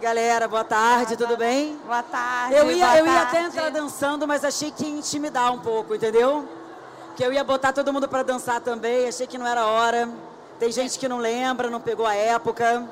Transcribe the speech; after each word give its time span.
galera, 0.00 0.48
boa 0.48 0.64
tarde, 0.64 1.16
tudo 1.16 1.36
bem? 1.36 1.76
Boa 1.84 2.02
tarde. 2.02 2.54
Eu 2.56 2.70
ia, 2.70 2.98
eu 2.98 3.06
ia 3.06 3.12
tarde. 3.12 3.36
até 3.36 3.42
entrar 3.42 3.70
dançando, 3.70 4.26
mas 4.26 4.44
achei 4.44 4.70
que 4.70 4.84
ia 4.84 4.98
intimidar 4.98 5.52
um 5.52 5.58
pouco, 5.58 5.94
entendeu? 5.94 6.48
Que 7.14 7.22
eu 7.24 7.32
ia 7.32 7.44
botar 7.44 7.72
todo 7.72 7.92
mundo 7.92 8.08
pra 8.08 8.22
dançar 8.22 8.60
também, 8.62 9.06
achei 9.06 9.26
que 9.26 9.36
não 9.36 9.46
era 9.46 9.66
hora. 9.66 10.08
Tem 10.58 10.72
gente 10.72 10.98
que 10.98 11.06
não 11.06 11.18
lembra, 11.18 11.68
não 11.68 11.80
pegou 11.80 12.06
a 12.06 12.14
época, 12.14 12.88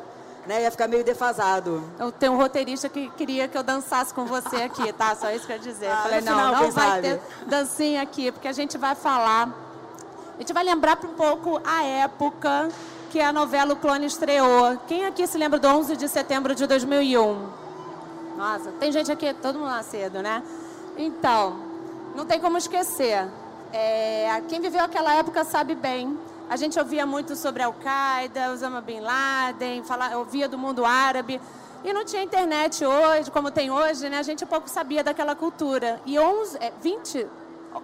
né? 0.47 0.63
Ia 0.63 0.71
ficar 0.71 0.87
meio 0.87 1.03
defasado. 1.03 1.83
Eu 1.99 2.13
tenho 2.13 2.33
um 2.33 2.37
roteirista 2.37 2.89
que 2.91 3.09
queria 3.11 3.49
que 3.49 3.57
eu 3.57 3.63
dançasse 3.63 4.13
com 4.13 4.27
você 4.27 4.57
aqui, 4.57 4.93
tá? 4.93 5.15
Só 5.17 5.31
isso 5.31 5.47
que 5.47 5.53
eu 5.53 5.57
ia 5.57 5.63
dizer. 5.63 5.91
Ah, 5.91 6.01
Falei, 6.03 6.21
não, 6.21 6.33
final, 6.35 6.53
não 6.53 6.71
vai 6.71 6.89
sabe? 6.91 7.03
ter 7.03 7.21
dancinha 7.47 8.03
aqui, 8.03 8.31
porque 8.31 8.49
a 8.49 8.53
gente 8.53 8.77
vai 8.77 8.95
falar. 8.95 9.49
A 10.35 10.39
gente 10.41 10.53
vai 10.53 10.63
lembrar 10.63 10.99
um 11.03 11.15
pouco 11.15 11.61
a 11.65 11.83
época 11.85 12.69
que 13.11 13.21
a 13.21 13.33
novela 13.33 13.73
O 13.73 13.77
Clone 13.77 14.07
estreou. 14.07 14.77
Quem 14.87 15.07
aqui 15.07 15.27
se 15.27 15.39
lembra 15.39 15.59
do 15.59 15.67
11 15.67 15.97
de 15.97 16.09
setembro 16.09 16.55
de 16.55 16.67
2001? 16.67 17.49
Nossa, 18.37 18.71
tem 18.73 18.93
gente 18.93 19.11
aqui, 19.11 19.35
todo 19.35 19.59
mundo 19.59 19.69
lá 19.69 19.83
cedo, 19.83 20.23
né? 20.23 20.43
Então, 20.97 21.57
não 22.15 22.25
tem 22.25 22.41
como 22.41 22.57
esquecer. 22.57 23.27
É, 23.73 24.43
quem 24.49 24.61
viveu 24.61 24.85
aquela 24.85 25.15
época 25.15 25.45
sabe 25.45 25.75
bem. 25.75 26.19
A 26.49 26.57
gente 26.57 26.79
ouvia 26.79 27.05
muito 27.05 27.37
sobre 27.37 27.63
Al-Qaeda, 27.63 28.53
Osama 28.53 28.81
Bin 28.81 29.01
Laden, 29.01 29.83
fala, 29.83 30.17
ouvia 30.17 30.49
do 30.49 30.57
mundo 30.57 30.85
árabe. 30.85 31.41
E 31.85 31.93
não 31.93 32.05
tinha 32.05 32.23
internet 32.23 32.85
hoje, 32.85 33.31
como 33.31 33.51
tem 33.51 33.71
hoje, 33.71 34.09
né? 34.09 34.19
A 34.19 34.23
gente 34.23 34.45
pouco 34.47 34.69
sabia 34.69 35.03
daquela 35.03 35.35
cultura. 35.35 36.01
E 36.05 36.19
11, 36.19 36.59
é, 36.59 36.73
20, 36.81 37.27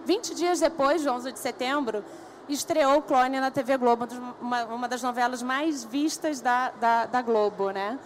20 0.05 0.35
dias 0.35 0.61
depois 0.61 1.03
de 1.03 1.09
11 1.09 1.33
de 1.33 1.39
setembro, 1.39 2.05
estreou 2.49 3.01
Clone 3.03 3.41
na 3.41 3.51
TV 3.51 3.77
Globo, 3.77 4.07
uma, 4.41 4.65
uma 4.65 4.89
das 4.89 5.03
novelas 5.03 5.43
mais 5.43 5.85
vistas 5.85 6.41
da, 6.41 6.71
da, 6.71 7.07
da 7.07 7.23
Globo, 7.23 7.71
né? 7.71 7.99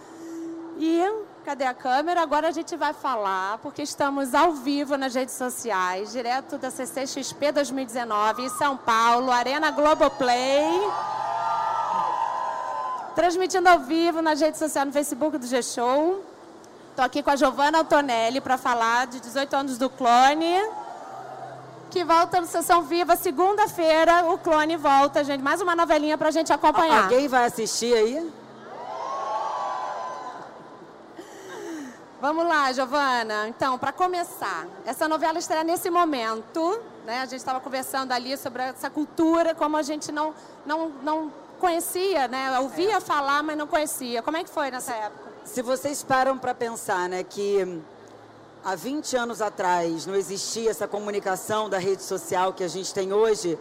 E 0.77 1.03
cadê 1.43 1.65
a 1.65 1.73
câmera? 1.73 2.21
Agora 2.21 2.47
a 2.47 2.51
gente 2.51 2.75
vai 2.77 2.93
falar, 2.93 3.57
porque 3.57 3.81
estamos 3.81 4.33
ao 4.33 4.53
vivo 4.53 4.97
nas 4.97 5.13
redes 5.13 5.35
sociais, 5.35 6.11
direto 6.11 6.57
da 6.57 6.71
CCXP 6.71 7.51
2019 7.51 8.43
em 8.43 8.49
São 8.49 8.77
Paulo, 8.77 9.31
Arena 9.31 9.71
Globoplay. 9.71 10.69
Transmitindo 13.15 13.67
ao 13.67 13.79
vivo 13.79 14.21
nas 14.21 14.39
redes 14.39 14.59
sociais, 14.59 14.87
no 14.87 14.93
Facebook 14.93 15.37
do 15.37 15.45
G-Show. 15.45 16.23
Estou 16.91 17.03
aqui 17.03 17.21
com 17.21 17.31
a 17.31 17.35
Giovanna 17.35 17.79
Antonelli 17.79 18.39
para 18.39 18.57
falar 18.57 19.07
de 19.07 19.19
18 19.19 19.55
anos 19.55 19.77
do 19.77 19.89
Clone. 19.89 20.55
Que 21.89 22.03
volta 22.03 22.39
no 22.39 22.45
Sessão 22.45 22.83
Viva, 22.83 23.15
segunda-feira, 23.15 24.31
o 24.31 24.37
Clone 24.37 24.77
volta, 24.77 25.23
gente. 25.23 25.41
Mais 25.41 25.59
uma 25.59 25.75
novelinha 25.75 26.15
para 26.19 26.27
a 26.27 26.31
gente 26.31 26.53
acompanhar. 26.53 27.03
Alguém 27.03 27.27
vai 27.27 27.45
assistir 27.45 27.95
aí? 27.95 28.31
Vamos 32.21 32.45
lá, 32.45 32.71
Giovana. 32.71 33.47
Então, 33.47 33.79
para 33.79 33.91
começar, 33.91 34.67
essa 34.85 35.07
novela 35.07 35.39
estreia 35.39 35.63
nesse 35.63 35.89
momento, 35.89 36.79
né? 37.07 37.21
A 37.21 37.25
gente 37.25 37.39
estava 37.39 37.59
conversando 37.59 38.11
ali 38.11 38.37
sobre 38.37 38.61
essa 38.61 38.89
cultura, 38.91 39.55
como 39.55 39.75
a 39.75 39.81
gente 39.81 40.11
não, 40.11 40.35
não, 40.67 40.89
não 41.01 41.33
conhecia, 41.59 42.27
né? 42.27 42.59
Ouvia 42.59 43.01
falar, 43.01 43.41
mas 43.41 43.57
não 43.57 43.65
conhecia. 43.65 44.21
Como 44.21 44.37
é 44.37 44.43
que 44.43 44.49
foi 44.49 44.69
nessa 44.69 44.93
época? 44.93 45.31
Se 45.43 45.63
vocês 45.63 46.03
param 46.03 46.37
para 46.37 46.53
pensar, 46.53 47.09
né, 47.09 47.23
que 47.23 47.81
há 48.63 48.75
20 48.75 49.15
anos 49.15 49.41
atrás 49.41 50.05
não 50.05 50.15
existia 50.15 50.69
essa 50.69 50.87
comunicação 50.87 51.69
da 51.69 51.77
rede 51.77 52.03
social 52.03 52.53
que 52.53 52.63
a 52.63 52.67
gente 52.67 52.93
tem 52.93 53.13
hoje, 53.13 53.57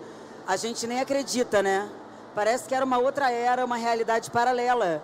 a 0.46 0.56
gente 0.56 0.86
nem 0.86 1.00
acredita, 1.00 1.62
né? 1.62 1.88
Parece 2.34 2.68
que 2.68 2.74
era 2.74 2.84
uma 2.84 2.98
outra 2.98 3.30
era, 3.30 3.64
uma 3.64 3.76
realidade 3.76 4.30
paralela, 4.30 5.02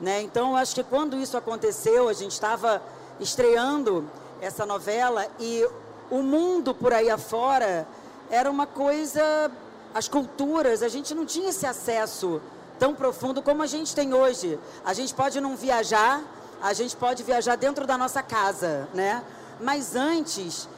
né? 0.00 0.20
Então, 0.22 0.56
acho 0.56 0.74
que 0.74 0.82
quando 0.82 1.16
isso 1.16 1.36
aconteceu, 1.36 2.08
a 2.08 2.12
gente 2.12 2.32
estava 2.32 2.82
estreando 3.20 4.08
essa 4.40 4.66
novela 4.66 5.26
e 5.40 5.66
o 6.10 6.22
mundo 6.22 6.74
por 6.74 6.92
aí 6.92 7.10
afora 7.10 7.86
era 8.30 8.50
uma 8.50 8.66
coisa, 8.66 9.50
as 9.94 10.08
culturas, 10.08 10.82
a 10.82 10.88
gente 10.88 11.14
não 11.14 11.24
tinha 11.24 11.50
esse 11.50 11.66
acesso 11.66 12.40
tão 12.78 12.94
profundo 12.94 13.40
como 13.40 13.62
a 13.62 13.66
gente 13.66 13.94
tem 13.94 14.12
hoje. 14.12 14.58
A 14.84 14.92
gente 14.92 15.14
pode 15.14 15.40
não 15.40 15.56
viajar, 15.56 16.22
a 16.62 16.72
gente 16.72 16.96
pode 16.96 17.22
viajar 17.22 17.56
dentro 17.56 17.86
da 17.86 17.96
nossa 17.98 18.22
casa, 18.22 18.88
né? 18.94 19.22
Mas 19.60 19.94
antes, 19.96 20.68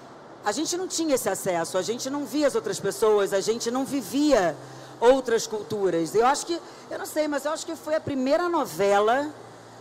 a 0.45 0.53
gente 0.53 0.77
não 0.77 0.87
tinha 0.87 1.15
esse 1.15 1.29
acesso, 1.29 1.77
a 1.79 1.83
gente 1.83 2.09
não 2.09 2.25
via 2.25 2.47
as 2.47 2.55
outras 2.55 2.79
pessoas, 2.79 3.33
a 3.33 3.41
gente 3.41 3.71
não 3.71 3.85
vivia 3.85 4.57
outras 5.01 5.47
culturas. 5.47 6.15
Eu 6.15 6.27
acho 6.27 6.47
que, 6.47 6.61
eu 6.91 6.99
não 6.99 7.07
sei, 7.07 7.29
mas 7.29 7.45
eu 7.45 7.53
acho 7.53 7.67
que 7.67 7.77
foi 7.77 7.95
a 7.95 8.01
primeira 8.01 8.49
novela, 8.49 9.31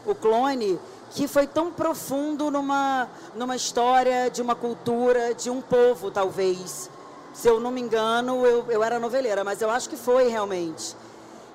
O 0.05 0.15
Clone, 0.15 0.79
que 1.11 1.27
foi 1.27 1.47
tão 1.47 1.71
profundo 1.71 2.49
numa, 2.51 3.09
numa 3.35 3.55
história 3.55 4.29
de 4.29 4.41
uma 4.41 4.55
cultura, 4.55 5.33
de 5.33 5.49
um 5.49 5.61
povo, 5.61 6.11
talvez. 6.11 6.89
Se 7.33 7.47
eu 7.47 7.59
não 7.59 7.71
me 7.71 7.81
engano, 7.81 8.45
eu, 8.45 8.65
eu 8.69 8.83
era 8.83 8.99
noveleira, 8.99 9.43
mas 9.43 9.61
eu 9.61 9.69
acho 9.69 9.89
que 9.89 9.97
foi 9.97 10.27
realmente. 10.27 10.95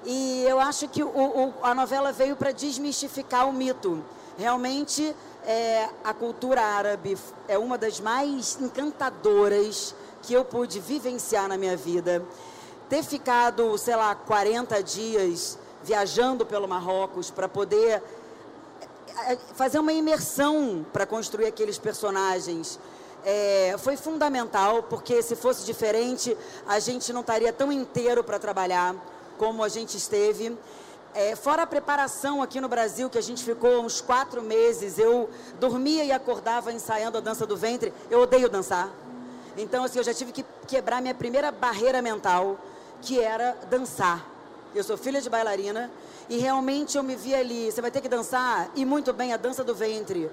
E 0.05 0.45
eu 0.49 0.59
acho 0.61 0.89
que 0.89 1.03
o, 1.03 1.09
o, 1.09 1.55
a 1.63 1.75
novela 1.75 2.13
veio 2.13 2.37
para 2.37 2.53
desmistificar 2.53 3.49
o 3.49 3.53
mito. 3.53 4.03
Realmente, 4.39 5.15
é, 5.45 5.89
a 6.03 6.15
cultura 6.15 6.63
árabe 6.63 7.19
é 7.49 7.59
uma 7.59 7.77
das 7.77 8.01
mais 8.01 8.59
encantadoras 8.61 9.95
que 10.23 10.33
eu 10.33 10.45
pude 10.45 10.81
vivenciar 10.81 11.49
na 11.49 11.57
minha 11.57 11.77
vida. 11.77 12.25
Ter 12.89 13.03
ficado, 13.03 13.77
sei 13.77 13.97
lá, 13.97 14.15
40 14.15 14.83
dias 14.83 15.59
viajando 15.83 16.47
pelo 16.47 16.69
Marrocos 16.69 17.31
para 17.31 17.49
poder 17.49 18.03
é, 19.27 19.37
fazer 19.55 19.79
uma 19.79 19.93
imersão 19.93 20.87
para 20.93 21.05
construir 21.05 21.47
aqueles 21.47 21.79
personagens. 21.79 22.79
É, 23.25 23.77
foi 23.79 23.97
fundamental, 23.97 24.83
porque 24.85 25.23
se 25.23 25.37
fosse 25.37 25.65
diferente, 25.65 26.37
a 26.67 26.79
gente 26.79 27.13
não 27.13 27.21
estaria 27.21 27.53
tão 27.53 27.71
inteiro 27.71 28.25
para 28.25 28.39
trabalhar 28.39 28.95
como 29.39 29.63
a 29.63 29.69
gente 29.69 29.97
esteve. 29.97 30.57
É, 31.15 31.37
fora 31.37 31.65
a 31.65 31.67
preparação 31.67 32.41
aqui 32.41 32.59
no 32.59 32.69
Brasil, 32.69 33.11
que 33.11 33.19
a 33.19 33.23
gente 33.23 33.45
ficou 33.45 33.83
uns 33.83 34.01
quatro 34.01 34.43
meses, 34.43 34.99
eu 34.99 35.29
dormia 35.61 36.05
e 36.05 36.11
acordava 36.11 36.73
ensaiando 36.73 37.19
a 37.19 37.21
dança 37.21 37.45
do 37.47 37.55
ventre. 37.55 37.93
Eu 38.11 38.21
odeio 38.21 38.49
dançar. 38.49 38.89
Então, 39.57 39.85
assim, 39.85 39.99
eu 39.99 40.05
já 40.05 40.15
tive 40.15 40.33
que 40.33 40.43
quebrar 40.67 41.03
minha 41.03 41.15
primeira 41.15 41.53
barreira 41.53 42.01
mental, 42.01 42.59
que 43.03 43.21
era 43.21 43.55
dançar. 43.69 44.27
Eu 44.75 44.83
sou 44.83 44.97
filha 44.97 45.21
de 45.21 45.29
bailarina 45.29 45.91
e 46.31 46.39
realmente 46.39 46.97
eu 46.97 47.03
me 47.03 47.15
vi 47.15 47.35
ali, 47.35 47.71
você 47.71 47.83
vai 47.83 47.91
ter 47.91 48.01
que 48.01 48.09
dançar, 48.09 48.71
e 48.75 48.87
muito 48.87 49.13
bem, 49.13 49.35
a 49.35 49.37
dança 49.37 49.63
do 49.63 49.75
ventre. 49.75 50.31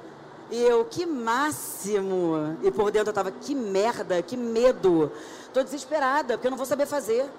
E 0.49 0.61
eu, 0.61 0.85
que 0.85 1.05
máximo! 1.05 2.57
E 2.63 2.71
por 2.71 2.89
dentro 2.89 3.09
eu 3.09 3.13
tava, 3.13 3.31
que 3.31 3.53
merda, 3.53 4.21
que 4.21 4.37
medo. 4.37 5.11
Tô 5.53 5.61
desesperada, 5.61 6.35
porque 6.35 6.47
eu 6.47 6.51
não 6.51 6.57
vou 6.57 6.65
saber 6.65 6.85
fazer. 6.85 7.29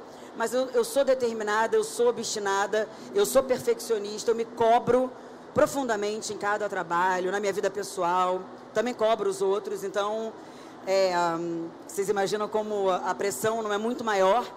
Mas 0.40 0.54
eu, 0.54 0.70
eu 0.70 0.82
sou 0.84 1.04
determinada, 1.04 1.76
eu 1.76 1.84
sou 1.84 2.08
obstinada, 2.08 2.88
eu 3.14 3.26
sou 3.26 3.42
perfeccionista, 3.42 4.30
eu 4.30 4.34
me 4.34 4.46
cobro 4.46 5.12
profundamente 5.52 6.32
em 6.32 6.38
cada 6.38 6.66
trabalho, 6.66 7.30
na 7.30 7.38
minha 7.38 7.52
vida 7.52 7.70
pessoal. 7.70 8.40
Também 8.72 8.94
cobro 8.94 9.28
os 9.28 9.42
outros, 9.42 9.84
então 9.84 10.32
é, 10.86 11.12
hum, 11.38 11.68
vocês 11.86 12.08
imaginam 12.08 12.48
como 12.48 12.88
a 12.88 13.14
pressão 13.14 13.62
não 13.62 13.70
é 13.70 13.76
muito 13.76 14.02
maior. 14.02 14.50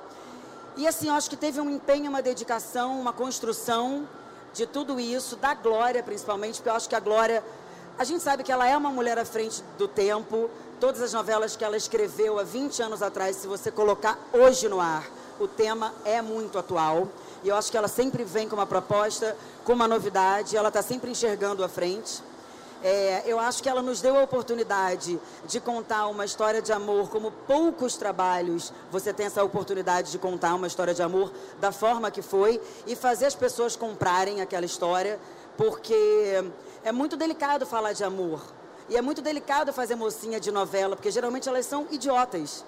E 0.77 0.87
assim, 0.87 1.09
eu 1.09 1.15
acho 1.15 1.29
que 1.29 1.35
teve 1.35 1.59
um 1.59 1.69
empenho, 1.69 2.09
uma 2.09 2.21
dedicação, 2.21 2.97
uma 2.97 3.11
construção 3.11 4.07
de 4.53 4.65
tudo 4.65 5.01
isso, 5.01 5.35
da 5.35 5.53
Glória 5.53 6.01
principalmente, 6.01 6.55
porque 6.59 6.69
eu 6.69 6.75
acho 6.75 6.87
que 6.87 6.95
a 6.95 7.01
Glória, 7.01 7.43
a 7.99 8.05
gente 8.05 8.23
sabe 8.23 8.41
que 8.41 8.53
ela 8.53 8.65
é 8.65 8.77
uma 8.77 8.89
mulher 8.89 9.19
à 9.19 9.25
frente 9.25 9.61
do 9.77 9.89
tempo. 9.89 10.49
Todas 10.79 11.01
as 11.01 11.11
novelas 11.11 11.57
que 11.57 11.65
ela 11.65 11.75
escreveu 11.75 12.39
há 12.39 12.43
20 12.43 12.81
anos 12.81 13.01
atrás, 13.01 13.35
se 13.35 13.47
você 13.47 13.69
colocar 13.69 14.17
hoje 14.31 14.69
no 14.69 14.79
ar, 14.79 15.03
o 15.39 15.47
tema 15.47 15.93
é 16.05 16.21
muito 16.21 16.57
atual. 16.57 17.07
E 17.43 17.49
eu 17.49 17.55
acho 17.55 17.71
que 17.71 17.77
ela 17.77 17.87
sempre 17.87 18.23
vem 18.23 18.47
com 18.47 18.55
uma 18.55 18.65
proposta, 18.65 19.35
com 19.63 19.73
uma 19.73 19.87
novidade, 19.87 20.55
ela 20.55 20.69
está 20.69 20.81
sempre 20.81 21.11
enxergando 21.11 21.63
à 21.63 21.69
frente. 21.69 22.21
É, 22.83 23.23
eu 23.25 23.39
acho 23.39 23.63
que 23.63 23.69
ela 23.69 23.81
nos 23.81 24.01
deu 24.01 24.17
a 24.17 24.23
oportunidade 24.23 25.17
de 25.47 25.59
contar 25.61 26.07
uma 26.07 26.25
história 26.25 26.61
de 26.61 26.73
amor 26.73 27.09
como 27.09 27.31
poucos 27.31 27.95
trabalhos 27.95 28.73
você 28.91 29.13
tem 29.13 29.25
essa 29.25 29.41
oportunidade 29.41 30.11
de 30.11 30.17
contar 30.17 30.53
uma 30.53 30.67
história 30.67 30.93
de 30.93 31.01
amor 31.01 31.31
da 31.61 31.71
forma 31.71 32.11
que 32.11 32.21
foi 32.21 32.61
e 32.85 32.93
fazer 32.93 33.25
as 33.25 33.35
pessoas 33.35 33.77
comprarem 33.77 34.41
aquela 34.41 34.65
história, 34.65 35.17
porque 35.55 36.43
é 36.83 36.91
muito 36.91 37.15
delicado 37.15 37.65
falar 37.65 37.93
de 37.93 38.03
amor. 38.03 38.41
E 38.89 38.97
é 38.97 39.01
muito 39.01 39.21
delicado 39.21 39.71
fazer 39.71 39.95
mocinha 39.95 40.37
de 40.37 40.51
novela, 40.51 40.97
porque 40.97 41.09
geralmente 41.09 41.47
elas 41.47 41.65
são 41.65 41.87
idiotas. 41.89 42.65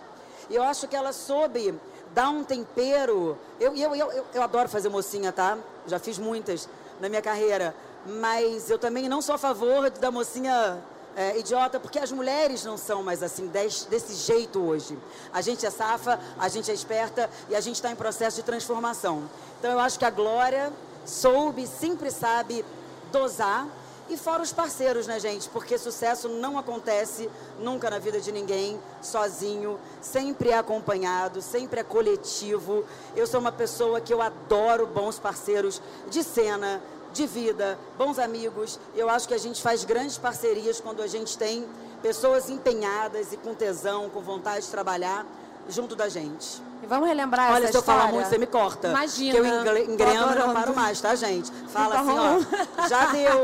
E 0.50 0.56
eu 0.56 0.64
acho 0.64 0.88
que 0.88 0.96
ela 0.96 1.12
soube 1.12 1.78
dar 2.16 2.30
um 2.30 2.44
tempero. 2.44 3.38
Eu, 3.60 3.76
eu, 3.76 3.96
eu, 3.96 4.26
eu, 4.34 4.42
adoro 4.42 4.68
fazer 4.68 4.90
mocinha, 4.90 5.32
tá? 5.32 5.56
Já 5.86 6.00
fiz 6.00 6.18
muitas 6.18 6.68
na 7.00 7.10
minha 7.10 7.22
carreira 7.22 7.76
mas 8.06 8.70
eu 8.70 8.78
também 8.78 9.10
não 9.10 9.22
sou 9.22 9.36
a 9.36 9.38
favor 9.38 9.90
da 9.90 10.12
mocinha 10.12 10.78
é, 11.16 11.40
idiota, 11.40 11.80
porque 11.80 11.98
as 11.98 12.12
mulheres 12.12 12.64
não 12.64 12.78
são 12.78 13.02
mais 13.02 13.24
assim, 13.24 13.48
desse, 13.48 13.88
desse 13.88 14.14
jeito 14.14 14.60
hoje. 14.62 14.98
A 15.34 15.42
gente 15.42 15.66
é 15.66 15.70
safa, 15.70 16.20
a 16.38 16.48
gente 16.48 16.70
é 16.70 16.74
esperta 16.74 17.30
e 17.50 17.56
a 17.56 17.62
gente 17.62 17.76
está 17.76 17.92
em 17.92 17.96
processo 17.96 18.38
de 18.38 18.44
transformação. 18.44 19.24
Então 19.60 19.72
eu 19.72 19.80
acho 19.80 19.98
que 19.98 20.06
a 20.06 20.10
Glória 20.10 20.72
soube, 21.06 21.66
sempre 21.66 22.12
sabe 22.12 22.64
dosar 23.12 23.68
E 24.08 24.16
fora 24.18 24.44
os 24.44 24.54
parceiros, 24.54 25.08
né, 25.08 25.20
gente? 25.20 25.50
Porque 25.50 25.78
sucesso 25.80 26.30
não 26.30 26.60
acontece 26.60 27.28
nunca 27.60 27.90
na 27.90 27.98
vida 27.98 28.20
de 28.22 28.32
ninguém 28.32 28.80
sozinho, 29.02 29.80
sempre 30.00 30.50
é 30.50 30.58
acompanhado, 30.58 31.42
sempre 31.42 31.80
é 31.80 31.84
coletivo. 31.84 32.86
Eu 33.16 33.26
sou 33.26 33.40
uma 33.40 33.52
pessoa 33.52 34.00
que 34.00 34.14
eu 34.14 34.22
adoro 34.22 34.86
bons 34.86 35.18
parceiros 35.18 35.82
de 36.08 36.22
cena, 36.24 36.82
de 37.14 37.26
vida, 37.26 37.80
bons 37.98 38.20
amigos. 38.20 38.80
Eu 38.96 39.10
acho 39.10 39.28
que 39.28 39.34
a 39.34 39.40
gente 39.40 39.60
faz 39.62 39.84
grandes 39.84 40.20
parcerias 40.20 40.80
quando 40.80 41.02
a 41.02 41.08
gente 41.08 41.36
tem 41.36 41.66
pessoas 42.04 42.48
empenhadas 42.48 43.34
e 43.34 43.38
com 43.38 43.56
tesão, 43.56 44.08
com 44.12 44.22
vontade 44.22 44.66
de 44.66 44.72
trabalhar 44.72 45.26
junto 45.68 45.96
da 45.96 46.08
gente. 46.08 46.62
E 46.84 46.86
vamos 46.86 47.08
relembrar 47.08 47.52
Olha, 47.54 47.64
essa 47.64 47.72
se 47.72 47.78
eu 47.78 47.80
história? 47.80 48.02
falar 48.02 48.14
muito, 48.14 48.30
você 48.30 48.38
me 48.38 48.46
corta. 48.46 48.90
Imagina. 48.90 49.64
Que 49.64 49.68
eu 49.70 49.78
engreno 49.92 50.36
não 50.36 50.54
paro 50.54 50.76
mais, 50.76 51.02
tá, 51.02 51.16
gente? 51.16 51.52
Fala 51.70 52.02
Então, 52.02 52.36
assim, 52.36 52.46
ó. 52.78 52.88
Já 52.88 53.06
deu. 53.08 53.44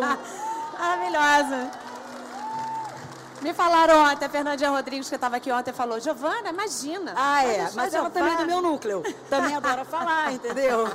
Maravilhosa. 0.82 1.72
Me 3.42 3.54
falaram 3.54 4.04
ontem, 4.04 4.26
a 4.26 4.30
Fernandinha 4.30 4.70
Rodrigues, 4.72 5.10
que 5.10 5.16
estava 5.16 5.36
aqui 5.38 5.52
ontem, 5.52 5.72
falou, 5.72 6.00
Giovana, 6.00 6.50
imagina. 6.50 7.14
Ah, 7.16 7.44
é. 7.44 7.70
Mas 7.76 7.94
a 7.94 7.98
ela 8.00 8.10
também 8.10 8.34
é 8.34 8.36
do 8.38 8.42
Giovana." 8.44 8.62
meu 8.62 8.72
núcleo. 8.72 9.04
Também 9.30 9.56
adora 9.56 9.86
falar, 9.86 10.34
entendeu? 10.34 10.88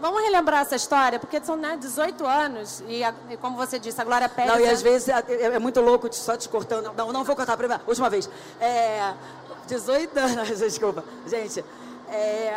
Vamos 0.00 0.22
relembrar 0.22 0.60
essa 0.62 0.76
história, 0.76 1.18
porque 1.18 1.40
são 1.42 1.56
né, 1.56 1.76
18 1.78 2.26
anos, 2.26 2.82
e, 2.86 3.02
a- 3.04 3.14
e 3.30 3.36
como 3.38 3.56
você 3.56 3.78
disse, 3.78 3.98
a 4.00 4.04
Glória 4.04 4.28
Pérez... 4.28 4.52
Não, 4.52 4.60
e 4.60 4.64
é- 4.64 4.70
às 4.70 4.82
vezes 4.82 5.08
é, 5.08 5.24
é- 5.28 5.42
é 5.54 5.58
muito 5.58 5.80
louco 5.80 6.08
só 6.12 6.36
te 6.36 6.48
cortando. 6.48 6.92
Não, 6.94 7.12
não 7.12 7.24
vou 7.24 7.34
cortar 7.36 7.54
a 7.54 7.56
primeira. 7.56 7.82
Última 7.86 8.10
vez. 8.10 8.28
É, 8.60 9.12
18 9.66 10.18
anos, 10.18 10.48
desculpa. 10.60 11.02
Gente, 11.26 11.64
é, 12.10 12.54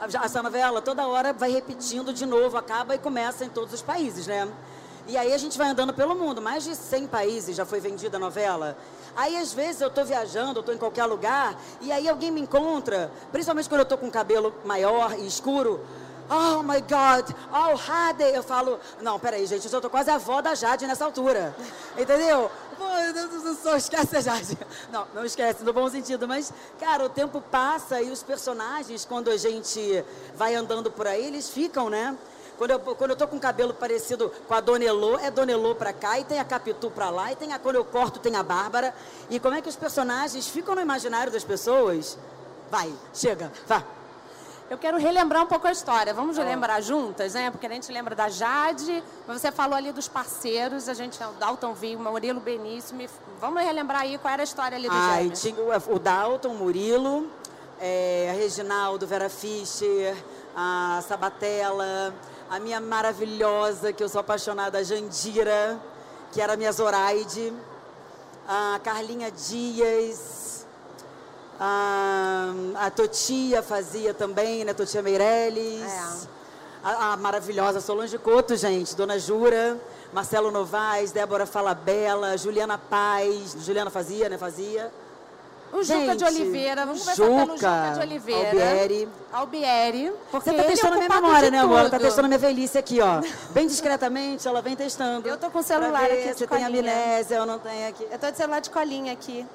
a- 0.00 0.42
novela 0.42 0.80
toda 0.82 1.06
hora 1.08 1.32
vai 1.32 1.50
repetindo 1.50 2.12
de 2.12 2.24
novo, 2.26 2.56
acaba 2.56 2.94
e 2.94 2.98
começa 2.98 3.44
em 3.44 3.48
todos 3.48 3.72
os 3.74 3.82
países, 3.82 4.26
né? 4.28 4.46
E 5.08 5.16
aí 5.16 5.32
a 5.32 5.38
gente 5.38 5.56
vai 5.56 5.68
andando 5.68 5.94
pelo 5.94 6.14
mundo. 6.14 6.42
Mais 6.42 6.64
de 6.64 6.74
100 6.74 7.06
países 7.06 7.56
já 7.56 7.64
foi 7.64 7.80
vendida 7.80 8.16
a 8.16 8.20
novela. 8.20 8.76
Aí, 9.16 9.36
às 9.36 9.52
vezes, 9.52 9.80
eu 9.80 9.88
tô 9.88 10.04
viajando, 10.04 10.60
eu 10.60 10.62
tô 10.62 10.72
em 10.72 10.78
qualquer 10.78 11.06
lugar, 11.06 11.58
e 11.80 11.90
aí 11.90 12.06
alguém 12.06 12.30
me 12.30 12.40
encontra, 12.42 13.10
principalmente 13.32 13.66
quando 13.66 13.80
eu 13.80 13.86
tô 13.86 13.96
com 13.96 14.08
o 14.08 14.10
cabelo 14.10 14.52
maior 14.62 15.18
e 15.18 15.26
escuro. 15.26 15.80
Oh 16.28 16.60
my 16.62 16.80
God, 16.80 17.30
oh 17.52 17.76
Jade. 17.76 18.24
Eu 18.24 18.42
falo, 18.42 18.80
não, 19.00 19.18
peraí, 19.18 19.46
gente, 19.46 19.64
eu 19.64 19.70
já 19.70 19.80
tô 19.80 19.88
quase 19.88 20.10
a 20.10 20.16
avó 20.16 20.42
da 20.42 20.54
Jade 20.54 20.86
nessa 20.86 21.04
altura. 21.04 21.54
Entendeu? 21.96 22.50
Pô, 22.76 22.84
sou, 23.62 23.76
esquece 23.76 24.16
a 24.16 24.20
Jade. 24.20 24.58
Não, 24.92 25.06
não 25.14 25.24
esquece, 25.24 25.64
no 25.64 25.72
bom 25.72 25.88
sentido, 25.88 26.28
mas, 26.28 26.52
cara, 26.78 27.04
o 27.04 27.08
tempo 27.08 27.40
passa 27.40 28.02
e 28.02 28.10
os 28.10 28.22
personagens, 28.22 29.06
quando 29.06 29.30
a 29.30 29.36
gente 29.38 30.04
vai 30.34 30.54
andando 30.54 30.90
por 30.90 31.06
aí, 31.06 31.24
eles 31.24 31.48
ficam, 31.48 31.88
né? 31.88 32.14
Quando 32.58 32.70
eu, 32.70 32.78
quando 32.80 33.10
eu 33.10 33.16
tô 33.16 33.28
com 33.28 33.38
cabelo 33.38 33.74
parecido 33.74 34.32
com 34.48 34.54
a 34.54 34.60
Dona 34.60 34.84
Elô, 34.84 35.18
é 35.18 35.30
Dona 35.30 35.52
Elô 35.52 35.74
pra 35.74 35.92
cá, 35.92 36.18
e 36.18 36.24
tem 36.24 36.38
a 36.40 36.44
Capitu 36.44 36.90
pra 36.90 37.10
lá, 37.10 37.30
e 37.32 37.36
tem 37.36 37.52
a, 37.52 37.58
quando 37.58 37.76
eu 37.76 37.84
corto 37.84 38.18
tem 38.18 38.34
a 38.36 38.42
Bárbara. 38.42 38.94
E 39.28 39.38
como 39.38 39.54
é 39.54 39.60
que 39.60 39.68
os 39.68 39.76
personagens 39.76 40.46
ficam 40.48 40.74
no 40.74 40.80
imaginário 40.80 41.30
das 41.30 41.44
pessoas? 41.44 42.16
Vai, 42.70 42.92
chega, 43.12 43.52
vá. 43.66 43.82
Eu 44.68 44.76
quero 44.78 44.96
relembrar 44.98 45.44
um 45.44 45.46
pouco 45.46 45.64
a 45.68 45.70
história. 45.70 46.12
Vamos 46.12 46.36
relembrar 46.36 46.82
juntas, 46.82 47.34
né? 47.34 47.52
Porque 47.52 47.66
a 47.66 47.70
gente 47.70 47.92
lembra 47.92 48.16
da 48.16 48.28
Jade, 48.28 49.04
mas 49.24 49.40
você 49.40 49.52
falou 49.52 49.76
ali 49.76 49.92
dos 49.92 50.08
parceiros, 50.08 50.88
a 50.88 50.94
gente, 50.94 51.22
o 51.22 51.32
Dalton 51.38 51.72
Vinho, 51.72 52.00
Murilo 52.00 52.40
Benício. 52.40 52.96
me- 52.96 53.08
Vamos 53.40 53.62
relembrar 53.62 54.00
aí 54.00 54.18
qual 54.18 54.32
era 54.34 54.42
a 54.42 54.44
história 54.44 54.76
ali 54.76 54.88
Ai, 54.90 55.22
gêmeos. 55.22 55.40
tinha 55.40 55.54
o, 55.88 55.98
Dalton, 56.00 56.48
o 56.48 56.54
Murilo, 56.56 57.30
é, 57.80 58.28
a 58.28 58.32
Reginaldo, 58.36 59.06
Vera 59.06 59.28
Fischer, 59.28 60.16
a 60.56 61.00
Sabatella, 61.06 62.12
a 62.50 62.60
minha 62.60 62.80
maravilhosa, 62.80 63.92
que 63.92 64.02
eu 64.02 64.08
sou 64.08 64.20
apaixonada, 64.20 64.78
a 64.78 64.82
Jandira, 64.82 65.78
que 66.32 66.40
era 66.40 66.52
a 66.54 66.56
minha 66.56 66.72
Zoraide, 66.72 67.52
a 68.48 68.80
Carlinha 68.82 69.30
Dias, 69.30 70.66
a, 71.58 72.52
a 72.76 72.90
Totia 72.90 73.62
fazia 73.62 74.14
também, 74.14 74.64
né? 74.64 74.74
Totia 74.74 75.02
Meirelles. 75.02 75.82
É. 75.82 76.36
A, 76.84 77.12
a 77.12 77.16
maravilhosa 77.16 77.80
Solange 77.80 78.16
Couto, 78.18 78.54
gente, 78.54 78.94
Dona 78.94 79.18
Jura, 79.18 79.76
Marcelo 80.12 80.50
Novaes, 80.52 81.10
Débora 81.10 81.46
Falabella, 81.46 82.36
Juliana 82.36 82.78
Paz, 82.78 83.56
Juliana 83.64 83.90
fazia, 83.90 84.28
né? 84.28 84.38
Fazia. 84.38 84.92
O 85.76 85.82
Juca 85.82 86.16
de 86.16 86.24
Gente, 86.24 86.24
Oliveira, 86.24 86.86
vamos 86.86 87.02
começar 87.02 87.22
pelo 87.22 87.56
Juca, 87.56 87.92
de 87.92 88.00
Oliveira. 88.00 88.48
Albieri. 88.48 89.08
Albieri. 89.30 90.12
Porque 90.30 90.50
Você 90.50 90.56
tá 90.56 90.62
é 90.62 90.66
testando 90.68 90.94
a 90.94 90.96
minha 90.96 91.08
memória, 91.10 91.50
de 91.50 91.50
né, 91.50 91.58
amor? 91.58 91.82
Tá 91.82 91.90
tudo. 91.90 92.00
testando 92.00 92.24
a 92.24 92.28
minha 92.28 92.38
velhice 92.38 92.78
aqui, 92.78 92.98
ó. 93.02 93.20
Bem 93.52 93.66
discretamente, 93.66 94.48
ela 94.48 94.62
vem 94.62 94.74
testando. 94.74 95.28
Eu 95.28 95.36
tô 95.36 95.50
com 95.50 95.58
o 95.58 95.62
celular 95.62 96.08
ver 96.08 96.12
aqui 96.12 96.32
de 96.32 96.38
se 96.38 96.46
tem 96.46 96.64
amnésia, 96.64 97.34
eu 97.34 97.44
não 97.44 97.58
tenho 97.58 97.90
aqui. 97.90 98.06
Eu 98.10 98.18
tô 98.18 98.30
de 98.30 98.38
celular 98.38 98.60
de 98.60 98.70
colinha 98.70 99.12
aqui. 99.12 99.46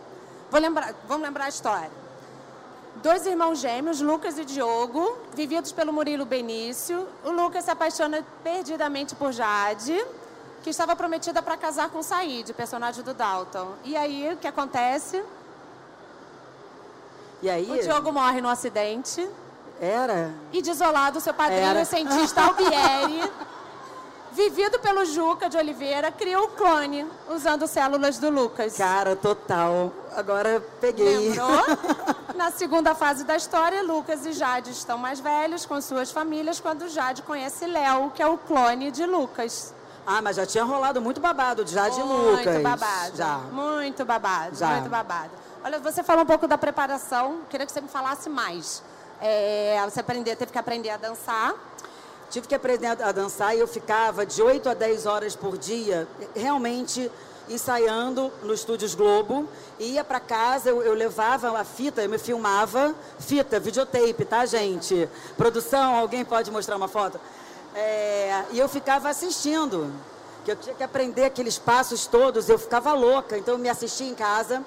Vou 0.52 0.62
lembrar, 0.62 0.94
vamos 1.08 1.26
lembrar 1.26 1.46
a 1.46 1.50
história. 1.50 1.90
Dois 2.98 3.26
irmãos 3.26 3.60
gêmeos, 3.60 4.00
Lucas 4.00 4.38
e 4.38 4.46
Diogo, 4.46 5.18
vividos 5.34 5.72
pelo 5.72 5.92
Murilo 5.92 6.24
Benício. 6.24 7.08
O 7.26 7.32
Lucas 7.32 7.66
se 7.66 7.72
apaixona 7.72 8.24
perdidamente 8.44 9.16
por 9.16 9.32
Jade, 9.32 10.00
que 10.62 10.70
estava 10.70 10.96
prometida 10.96 11.42
para 11.42 11.58
casar 11.58 11.90
com 11.90 12.04
Said, 12.04 12.54
personagem 12.54 13.04
do 13.04 13.12
Dalton. 13.12 13.70
E 13.84 13.98
aí, 13.98 14.32
o 14.32 14.38
que 14.38 14.46
acontece? 14.46 15.24
E 17.42 17.50
aí? 17.50 17.70
O 17.70 17.82
Diogo 17.82 18.12
morre 18.12 18.40
no 18.42 18.50
acidente. 18.50 19.28
Era? 19.80 20.32
E 20.54 20.62
desolado, 20.62 21.20
seu 21.20 21.34
padrinho, 21.34 21.62
Era. 21.62 21.82
o 21.82 21.86
cientista 21.86 22.42
Albieri, 22.42 23.32
vivido 24.32 24.80
pelo 24.80 25.04
Juca 25.06 25.50
de 25.50 25.58
Oliveira, 25.58 26.12
criou 26.12 26.44
o 26.44 26.50
clone 26.50 27.04
usando 27.32 27.66
células 27.66 28.20
do 28.20 28.30
Lucas. 28.30 28.78
Cara, 28.78 29.16
total. 29.16 29.92
Agora 30.16 30.64
peguei. 30.80 31.30
Lembrou? 31.30 31.48
Na 32.36 32.52
segunda 32.52 32.94
fase 32.94 33.24
da 33.24 33.36
história, 33.36 33.82
Lucas 33.82 34.24
e 34.28 34.34
Jade 34.34 34.70
estão 34.70 35.00
mais 35.00 35.20
velhos 35.20 35.66
com 35.66 35.82
suas 35.82 36.12
famílias 36.12 36.60
quando 36.60 36.88
Jade 36.88 37.24
conhece 37.24 37.66
Léo, 37.66 38.12
que 38.12 38.22
é 38.22 38.28
o 38.28 38.38
clone 38.38 38.92
de 38.92 39.06
Lucas. 39.08 39.74
Ah, 40.06 40.22
mas 40.22 40.36
já 40.36 40.46
tinha 40.46 40.64
rolado 40.64 41.02
muito 41.02 41.20
babado 41.20 41.66
de 41.66 41.76
Lucas. 41.76 42.46
Muito 42.46 42.64
babado. 42.64 43.18
Já. 43.18 43.38
Muito 43.52 44.06
babado. 44.06 44.56
Já. 44.56 44.68
Muito 44.68 44.90
babado. 44.90 45.41
Olha, 45.64 45.78
você 45.78 46.02
falou 46.02 46.24
um 46.24 46.26
pouco 46.26 46.48
da 46.48 46.58
preparação. 46.58 47.42
Queria 47.48 47.68
que 47.68 47.72
você 47.72 47.82
me 47.82 47.88
falasse 47.88 48.28
mais. 48.28 48.82
É, 49.22 49.80
você 49.88 50.00
aprender, 50.00 50.36
teve 50.36 50.52
que 50.52 50.58
aprender 50.58 50.90
a 50.90 50.98
dançar. 50.98 51.54
Tive 52.32 52.48
que 52.48 52.56
aprender 52.56 52.88
a 52.88 53.12
dançar 53.12 53.56
e 53.56 53.60
eu 53.60 53.68
ficava 53.68 54.26
de 54.26 54.42
8 54.42 54.70
a 54.70 54.74
10 54.74 55.06
horas 55.06 55.36
por 55.36 55.58
dia, 55.58 56.08
realmente 56.36 57.12
ensaiando 57.48 58.32
no 58.42 58.56
Estúdios 58.56 58.96
Globo. 58.96 59.48
Ia 59.78 60.04
para 60.04 60.20
casa, 60.20 60.70
eu, 60.70 60.82
eu 60.82 60.96
levava 60.96 61.56
a 61.60 61.64
fita, 61.64 62.02
eu 62.02 62.10
me 62.10 62.18
filmava, 62.18 62.96
fita, 63.20 63.60
videotape, 63.60 64.26
tá, 64.26 64.46
gente? 64.48 65.08
Produção, 65.38 65.96
alguém 65.96 66.26
pode 66.26 66.50
mostrar 66.50 66.76
uma 66.76 66.88
foto? 66.88 67.20
É, 67.76 68.46
e 68.52 68.58
eu 68.58 68.68
ficava 68.68 69.10
assistindo, 69.10 69.94
que 70.44 70.52
eu 70.52 70.56
tinha 70.56 70.74
que 70.74 70.84
aprender 70.84 71.26
aqueles 71.26 71.60
passos 71.60 72.08
todos, 72.08 72.50
eu 72.50 72.58
ficava 72.58 72.94
louca, 72.94 73.38
então 73.38 73.56
eu 73.56 73.60
me 73.60 73.70
assistia 73.70 74.08
em 74.08 74.16
casa. 74.16 74.64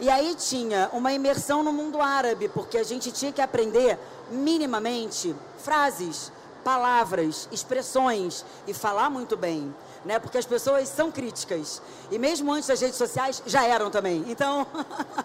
E 0.00 0.08
aí 0.08 0.34
tinha 0.36 0.88
uma 0.92 1.12
imersão 1.12 1.62
no 1.62 1.72
mundo 1.72 2.00
árabe, 2.00 2.48
porque 2.48 2.78
a 2.78 2.84
gente 2.84 3.10
tinha 3.10 3.32
que 3.32 3.40
aprender 3.40 3.98
minimamente 4.30 5.34
frases, 5.58 6.30
palavras, 6.62 7.48
expressões 7.50 8.44
e 8.66 8.72
falar 8.72 9.10
muito 9.10 9.36
bem, 9.36 9.74
né? 10.04 10.18
Porque 10.20 10.38
as 10.38 10.46
pessoas 10.46 10.88
são 10.88 11.10
críticas. 11.10 11.82
E 12.12 12.18
mesmo 12.18 12.52
antes 12.52 12.68
das 12.68 12.80
redes 12.80 12.96
sociais 12.96 13.42
já 13.44 13.64
eram 13.64 13.90
também. 13.90 14.24
Então, 14.28 14.66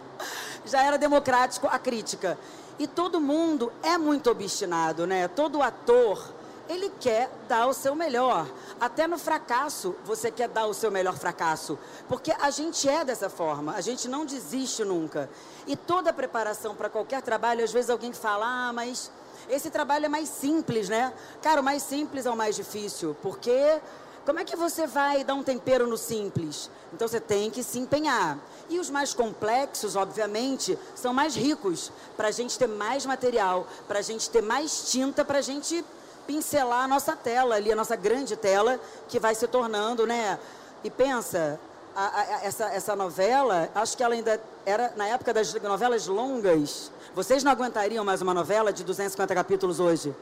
já 0.66 0.82
era 0.82 0.98
democrático 0.98 1.68
a 1.68 1.78
crítica. 1.78 2.38
E 2.80 2.88
todo 2.88 3.22
mundo 3.22 3.72
é 3.84 3.98
muito 3.98 4.32
obstinado, 4.32 5.06
né? 5.06 5.28
Todo 5.28 5.62
ator, 5.62 6.34
ele 6.70 6.90
quer 7.00 7.30
dar 7.48 7.68
o 7.68 7.74
seu 7.74 7.96
melhor. 7.96 8.48
Até 8.80 9.08
no 9.08 9.18
fracasso, 9.18 9.96
você 10.06 10.32
quer 10.32 10.48
dar 10.48 10.66
o 10.66 10.74
seu 10.74 10.90
melhor 10.90 11.16
fracasso. 11.18 11.78
Porque 12.08 12.32
a 12.32 12.50
gente 12.50 12.88
é 12.88 13.04
dessa 13.04 13.30
forma, 13.30 13.74
a 13.74 13.82
gente 13.82 14.08
não 14.08 14.26
desiste 14.26 14.84
nunca. 14.84 15.30
E 15.68 15.76
toda 15.76 16.14
preparação 16.14 16.76
para 16.76 16.90
qualquer 16.90 17.22
trabalho, 17.22 17.64
às 17.64 17.72
vezes 17.72 17.90
alguém 17.90 18.14
fala, 18.14 18.46
ah, 18.46 18.74
mas 18.74 19.12
esse 19.50 19.70
trabalho 19.70 20.06
é 20.06 20.10
mais 20.10 20.30
simples, 20.30 20.90
né? 20.90 21.14
Cara, 21.42 21.62
o 21.62 21.64
mais 21.64 21.84
simples 21.84 22.26
é 22.26 22.30
o 22.30 22.36
mais 22.36 22.56
difícil. 22.56 23.16
Porque 23.22 23.80
como 24.26 24.40
é 24.40 24.46
que 24.46 24.56
você 24.56 24.88
vai 24.88 25.24
dar 25.24 25.34
um 25.34 25.44
tempero 25.44 25.86
no 25.86 25.98
simples? 25.98 26.70
Então 26.94 27.08
você 27.08 27.20
tem 27.20 27.52
que 27.52 27.62
se 27.62 27.78
empenhar. 27.78 28.38
E 28.70 28.80
os 28.80 28.90
mais 28.90 29.14
complexos, 29.14 29.98
obviamente, 29.98 30.80
são 30.96 31.14
mais 31.14 31.36
ricos, 31.36 31.92
para 32.16 32.30
a 32.30 32.32
gente 32.32 32.58
ter 32.58 32.68
mais 32.68 33.06
material, 33.06 33.68
para 33.86 34.00
a 34.00 34.02
gente 34.02 34.30
ter 34.30 34.42
mais 34.42 34.90
tinta, 34.90 35.26
para 35.26 35.40
a 35.40 35.42
gente 35.42 35.84
pincelar 36.28 36.84
a 36.84 36.88
nossa 36.88 37.16
tela 37.16 37.56
ali, 37.56 37.72
a 37.72 37.76
nossa 37.76 37.96
grande 37.96 38.36
tela, 38.36 38.80
que 39.08 39.20
vai 39.20 39.36
se 39.36 39.48
tornando, 39.48 40.06
né? 40.08 40.40
E 40.84 40.90
pensa, 40.90 41.60
a- 41.96 42.20
a- 42.20 42.44
essa, 42.44 42.66
essa 42.66 42.96
novela, 42.96 43.70
acho 43.76 43.96
que 43.98 44.04
ela 44.04 44.14
ainda 44.14 44.40
era, 44.66 44.94
na 44.96 45.08
época 45.08 45.34
das 45.34 45.54
novelas 45.56 46.08
longas, 46.08 46.92
vocês 47.16 47.44
não 47.44 47.52
aguentariam 47.52 48.04
mais 48.04 48.22
uma 48.22 48.34
novela 48.34 48.72
de 48.74 48.84
250 48.84 49.34
capítulos 49.36 49.80
hoje? 49.80 50.16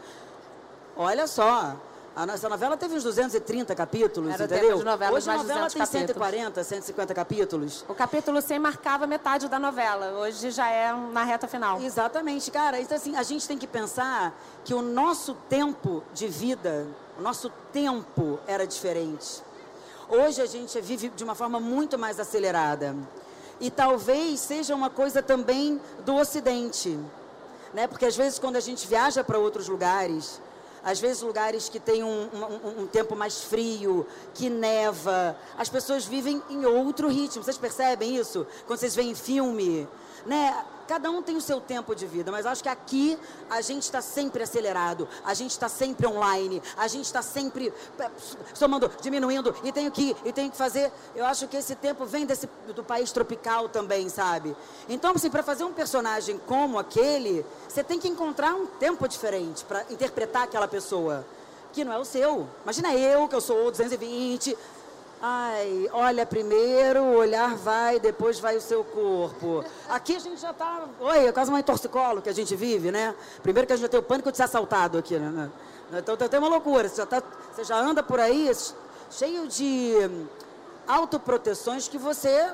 Olha 0.96 1.26
só, 1.28 1.76
A 2.14 2.26
nossa 2.26 2.50
novela 2.50 2.76
teve 2.76 2.96
uns 2.96 3.04
230 3.04 3.74
capítulos, 3.74 4.34
Era 4.34 4.44
entendeu? 4.44 4.78
de 4.80 4.84
novela, 4.84 5.16
Hoje 5.16 5.30
a 5.30 5.38
novela 5.38 5.68
200 5.68 5.74
tem 5.74 5.82
capítulos. 6.02 6.28
140, 6.28 6.64
150 6.64 7.14
capítulos. 7.14 7.86
O 7.88 7.96
capítulo 7.96 8.42
100 8.42 8.60
marcava 8.60 9.08
metade 9.08 9.48
da 9.48 9.58
novela. 9.58 10.20
Hoje 10.20 10.52
já 10.52 10.70
é 10.70 10.92
na 10.92 11.24
reta 11.24 11.48
final. 11.48 11.82
Exatamente, 11.82 12.52
cara. 12.52 12.82
Então, 12.82 12.98
assim, 12.98 13.16
a 13.16 13.24
gente 13.24 13.48
tem 13.48 13.58
que 13.58 13.66
pensar 13.66 14.38
que 14.66 14.74
o 14.74 14.82
nosso 14.82 15.36
tempo 15.48 16.04
de 16.14 16.28
vida, 16.28 16.86
o 17.18 17.22
nosso 17.22 17.50
tempo 17.72 18.40
era 18.46 18.68
diferente. 18.68 19.42
Hoje 20.10 20.42
a 20.42 20.46
gente 20.46 20.82
vive 20.82 21.08
de 21.08 21.24
uma 21.24 21.34
forma 21.34 21.62
muito 21.62 21.98
mais 21.98 22.20
acelerada. 22.20 22.94
E 23.58 23.72
talvez 23.72 24.42
seja 24.42 24.76
uma 24.76 24.90
coisa 24.90 25.22
também 25.24 25.80
do 26.04 26.16
Ocidente. 26.18 27.00
Né? 27.74 27.88
Porque 27.88 28.06
às 28.06 28.18
vezes 28.18 28.38
quando 28.38 28.58
a 28.58 28.60
gente 28.60 28.86
viaja 28.86 29.24
para 29.24 29.40
outros 29.40 29.70
lugares, 29.70 30.42
às 30.84 31.00
vezes 31.00 31.22
lugares 31.22 31.70
que 31.70 31.80
tem 31.80 32.04
um, 32.04 32.30
um- 32.34 32.82
um 32.84 32.88
tempo 32.88 33.16
mais 33.16 33.44
frio, 33.44 34.06
que 34.34 34.50
neva, 34.50 35.36
as 35.58 35.70
pessoas 35.70 36.06
vivem 36.06 36.42
em 36.50 36.66
outro 36.66 37.08
ritmo. 37.08 37.44
Vocês 37.44 37.58
percebem 37.58 38.16
isso? 38.16 38.46
Quando 38.66 38.80
vocês 38.80 38.96
veem 38.96 39.14
filme, 39.16 39.88
né? 40.26 40.66
Cada 40.88 41.10
um 41.10 41.22
tem 41.22 41.36
o 41.36 41.42
seu 41.42 41.62
tempo 41.62 41.96
de 41.96 42.06
vida, 42.06 42.32
mas 42.32 42.46
acho 42.46 42.64
que 42.64 42.70
aqui 42.70 43.18
a 43.50 43.62
gente 43.62 43.84
está 43.84 44.02
sempre 44.02 44.44
acelerado, 44.44 45.08
a 45.24 45.34
gente 45.34 45.52
está 45.52 45.70
sempre 45.70 46.08
online, 46.08 46.62
a 46.78 46.88
gente 46.88 47.06
está 47.06 47.22
sempre 47.22 47.74
eh, 48.00 48.10
somando, 48.54 48.92
diminuindo, 49.02 49.56
e 49.64 49.72
tenho 49.72 49.92
que 49.92 50.10
ir, 50.10 50.18
e 50.26 50.34
tenho 50.34 50.52
que 50.52 50.58
fazer. 50.58 50.92
Eu 51.16 51.26
acho 51.26 51.48
que 51.48 51.58
esse 51.58 51.76
tempo 51.76 52.06
vem 52.06 52.26
desse, 52.26 52.50
do 52.76 52.84
país 52.84 53.12
tropical 53.12 53.70
também, 53.70 54.10
sabe? 54.10 54.56
Então, 54.90 55.14
assim, 55.16 55.30
para 55.30 55.44
fazer 55.44 55.64
um 55.64 55.74
personagem 55.74 56.40
como 56.46 56.80
aquele, 56.80 57.46
você 57.68 57.84
tem 57.84 58.00
que 58.00 58.08
encontrar 58.08 58.54
um 58.54 58.66
tempo 58.66 59.08
diferente 59.08 59.64
para 59.66 59.86
interpretar 59.90 60.44
aquela 60.44 60.68
pessoa, 60.68 61.26
que 61.72 61.84
não 61.84 61.94
é 61.94 61.98
o 61.98 62.06
seu. 62.06 62.48
Imagina 62.64 62.94
eu, 62.94 63.28
que 63.28 63.36
eu 63.36 63.42
sou 63.42 63.72
220. 63.72 64.58
Ai, 65.24 65.88
olha 65.94 66.26
primeiro, 66.26 67.04
o 67.04 67.16
olhar 67.18 67.56
vai, 67.56 68.00
depois 68.00 68.40
vai 68.40 68.58
o 68.58 68.62
seu 68.62 68.84
corpo. 68.84 69.64
Aqui 69.88 70.16
a 70.16 70.20
gente 70.20 70.42
já 70.42 70.52
tá. 70.52 70.86
Oi, 71.00 71.28
é 71.28 71.32
quase 71.32 71.52
uma 71.52 71.62
torcicolo 71.62 72.24
que 72.24 72.30
a 72.30 72.34
gente 72.34 72.56
vive, 72.56 72.92
né? 72.92 73.14
Primeiro 73.44 73.68
que 73.68 73.74
a 73.74 73.76
gente 73.76 73.84
já 73.84 73.90
tem 73.90 74.00
o 74.00 74.04
pânico 74.04 74.32
de 74.32 74.38
ser 74.38 74.44
assaltado 74.44 74.98
aqui, 74.98 75.20
né? 75.20 75.52
Então 75.94 76.18
tem 76.18 76.40
uma 76.40 76.50
loucura. 76.50 76.90
Você 76.90 76.96
já, 76.96 77.06
tá, 77.06 77.22
você 77.54 77.64
já 77.64 77.78
anda 77.78 78.02
por 78.02 78.20
aí 78.20 78.52
cheio 79.12 79.48
de 79.48 79.94
autoproteções 80.88 81.88
que 81.88 82.00
você 82.00 82.52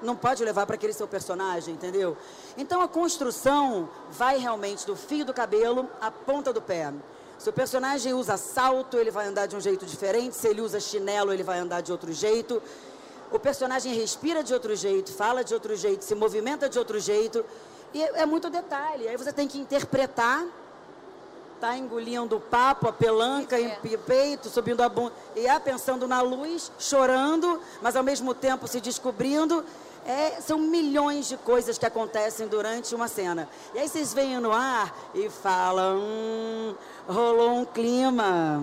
não 0.00 0.14
pode 0.14 0.44
levar 0.44 0.64
para 0.64 0.76
aquele 0.76 0.92
seu 0.92 1.08
personagem, 1.08 1.74
entendeu? 1.74 2.16
Então 2.56 2.82
a 2.82 2.86
construção 2.86 3.88
vai 4.12 4.38
realmente 4.38 4.86
do 4.86 4.94
fio 4.94 5.24
do 5.24 5.34
cabelo 5.34 5.90
à 6.00 6.12
ponta 6.12 6.52
do 6.52 6.62
pé. 6.62 6.92
Se 7.38 7.48
o 7.50 7.52
personagem 7.52 8.12
usa 8.14 8.36
salto, 8.36 8.96
ele 8.96 9.10
vai 9.10 9.26
andar 9.26 9.46
de 9.46 9.54
um 9.56 9.60
jeito 9.60 9.84
diferente. 9.86 10.34
Se 10.36 10.48
ele 10.48 10.60
usa 10.60 10.80
chinelo, 10.80 11.32
ele 11.32 11.42
vai 11.42 11.58
andar 11.58 11.80
de 11.82 11.92
outro 11.92 12.12
jeito. 12.12 12.62
O 13.30 13.38
personagem 13.38 13.92
respira 13.94 14.42
de 14.42 14.54
outro 14.54 14.74
jeito, 14.74 15.12
fala 15.12 15.44
de 15.44 15.52
outro 15.52 15.74
jeito, 15.76 16.04
se 16.04 16.14
movimenta 16.14 16.68
de 16.68 16.78
outro 16.78 16.98
jeito. 16.98 17.44
E 17.92 18.02
é 18.02 18.22
é 18.22 18.26
muito 18.26 18.48
detalhe. 18.48 19.06
Aí 19.08 19.16
você 19.16 19.32
tem 19.32 19.46
que 19.46 19.58
interpretar. 19.58 20.44
Tá 21.60 21.76
engolindo 21.76 22.36
o 22.36 22.40
papo, 22.40 22.86
a 22.86 22.92
pelanca, 22.92 23.58
em 23.58 23.70
pe- 23.76 23.96
peito, 23.96 24.50
subindo 24.50 24.82
a 24.82 24.88
bunda. 24.90 25.12
E 25.34 25.46
é 25.46 25.58
pensando 25.58 26.06
na 26.06 26.20
luz, 26.20 26.70
chorando, 26.78 27.60
mas 27.80 27.96
ao 27.96 28.02
mesmo 28.02 28.34
tempo 28.34 28.66
se 28.68 28.78
descobrindo. 28.80 29.64
É, 30.06 30.40
são 30.40 30.56
milhões 30.56 31.26
de 31.26 31.36
coisas 31.36 31.76
que 31.76 31.84
acontecem 31.84 32.46
durante 32.46 32.94
uma 32.94 33.08
cena. 33.08 33.48
E 33.74 33.78
aí 33.80 33.88
vocês 33.88 34.14
vêm 34.14 34.38
no 34.38 34.52
ar 34.52 34.94
e 35.12 35.28
falam, 35.28 35.98
hum, 35.98 36.74
rolou 37.08 37.50
um 37.56 37.64
clima. 37.64 38.62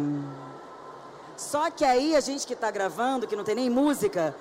Só 1.36 1.70
que 1.70 1.84
aí 1.84 2.16
a 2.16 2.22
gente 2.22 2.48
que 2.48 2.54
está 2.54 2.72
gravando, 2.72 3.28
que 3.28 3.36
não 3.36 3.44
tem 3.44 3.56
nem 3.56 3.70
música, 3.70 4.34